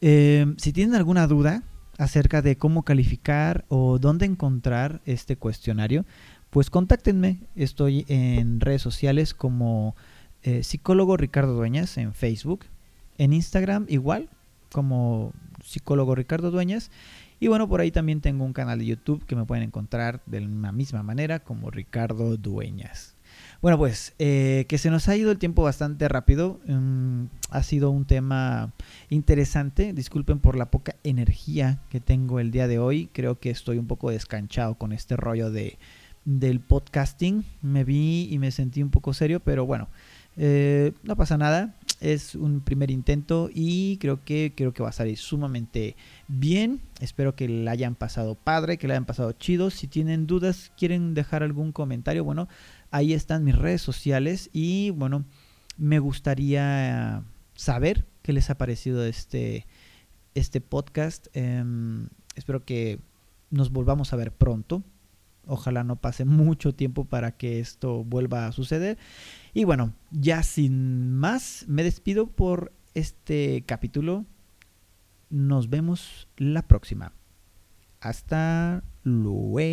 Eh, 0.00 0.54
si 0.56 0.72
tienen 0.72 0.94
alguna 0.94 1.26
duda 1.26 1.64
acerca 1.98 2.40
de 2.40 2.56
cómo 2.56 2.84
calificar 2.84 3.66
o 3.68 3.98
dónde 3.98 4.24
encontrar 4.24 5.02
este 5.04 5.36
cuestionario, 5.36 6.06
pues 6.50 6.68
contáctenme. 6.70 7.38
Estoy 7.54 8.04
en 8.08 8.60
redes 8.60 8.82
sociales 8.82 9.34
como 9.34 9.94
eh, 10.42 10.62
psicólogo 10.62 11.16
Ricardo 11.16 11.54
Dueñas 11.54 11.96
en 11.96 12.12
Facebook. 12.12 12.66
En 13.18 13.32
Instagram 13.32 13.86
igual, 13.88 14.28
como 14.72 15.32
psicólogo 15.64 16.14
Ricardo 16.14 16.50
Dueñas. 16.50 16.90
Y 17.38 17.48
bueno, 17.48 17.68
por 17.68 17.80
ahí 17.80 17.90
también 17.90 18.20
tengo 18.20 18.44
un 18.44 18.52
canal 18.52 18.78
de 18.78 18.86
YouTube 18.86 19.24
que 19.24 19.36
me 19.36 19.46
pueden 19.46 19.64
encontrar 19.64 20.20
de 20.26 20.40
la 20.40 20.72
misma 20.72 21.02
manera 21.02 21.40
como 21.40 21.70
Ricardo 21.70 22.36
Dueñas. 22.36 23.16
Bueno, 23.62 23.78
pues 23.78 24.14
eh, 24.18 24.66
que 24.68 24.78
se 24.78 24.90
nos 24.90 25.08
ha 25.08 25.16
ido 25.16 25.30
el 25.30 25.38
tiempo 25.38 25.62
bastante 25.62 26.08
rápido. 26.08 26.60
Mm, 26.66 27.26
ha 27.50 27.62
sido 27.62 27.90
un 27.90 28.04
tema 28.04 28.72
interesante. 29.08 29.92
Disculpen 29.92 30.40
por 30.40 30.56
la 30.56 30.70
poca 30.70 30.96
energía 31.04 31.80
que 31.90 32.00
tengo 32.00 32.40
el 32.40 32.50
día 32.50 32.68
de 32.68 32.78
hoy. 32.78 33.08
Creo 33.12 33.38
que 33.38 33.50
estoy 33.50 33.78
un 33.78 33.86
poco 33.86 34.10
descanchado 34.10 34.74
con 34.74 34.92
este 34.92 35.16
rollo 35.16 35.50
de 35.50 35.78
del 36.24 36.60
podcasting. 36.60 37.44
Me 37.62 37.84
vi 37.84 38.28
y 38.30 38.38
me 38.38 38.50
sentí 38.50 38.82
un 38.82 38.90
poco 38.90 39.14
serio, 39.14 39.40
pero 39.40 39.66
bueno, 39.66 39.88
eh, 40.36 40.92
no 41.02 41.16
pasa 41.16 41.36
nada. 41.36 41.74
Es 42.00 42.34
un 42.34 42.60
primer 42.60 42.90
intento 42.90 43.50
y 43.52 43.98
creo 43.98 44.24
que, 44.24 44.54
creo 44.56 44.72
que 44.72 44.82
va 44.82 44.88
a 44.88 44.92
salir 44.92 45.18
sumamente 45.18 45.96
bien. 46.28 46.80
Espero 47.00 47.34
que 47.34 47.48
la 47.48 47.72
hayan 47.72 47.94
pasado 47.94 48.36
padre, 48.36 48.78
que 48.78 48.88
la 48.88 48.94
hayan 48.94 49.04
pasado 49.04 49.32
chido. 49.32 49.70
Si 49.70 49.86
tienen 49.86 50.26
dudas, 50.26 50.72
quieren 50.78 51.12
dejar 51.12 51.42
algún 51.42 51.72
comentario, 51.72 52.24
bueno, 52.24 52.48
ahí 52.90 53.12
están 53.12 53.44
mis 53.44 53.56
redes 53.56 53.82
sociales 53.82 54.48
y 54.52 54.90
bueno, 54.90 55.24
me 55.76 55.98
gustaría 55.98 57.22
saber 57.54 58.06
qué 58.22 58.32
les 58.32 58.48
ha 58.48 58.56
parecido 58.56 59.04
este, 59.04 59.66
este 60.34 60.60
podcast. 60.62 61.26
Em, 61.34 62.08
espero 62.34 62.64
que 62.64 62.98
nos 63.50 63.70
volvamos 63.70 64.12
a 64.12 64.16
ver 64.16 64.32
pronto. 64.32 64.82
Ojalá 65.46 65.84
no 65.84 65.96
pase 65.96 66.24
mucho 66.24 66.74
tiempo 66.74 67.04
para 67.04 67.32
que 67.32 67.60
esto 67.60 68.04
vuelva 68.04 68.46
a 68.46 68.52
suceder. 68.52 68.98
Y 69.54 69.64
bueno, 69.64 69.92
ya 70.10 70.42
sin 70.42 71.12
más, 71.12 71.64
me 71.68 71.82
despido 71.82 72.26
por 72.26 72.72
este 72.94 73.62
capítulo. 73.66 74.26
Nos 75.30 75.70
vemos 75.70 76.28
la 76.36 76.62
próxima. 76.62 77.12
Hasta 78.00 78.82
luego. 79.02 79.70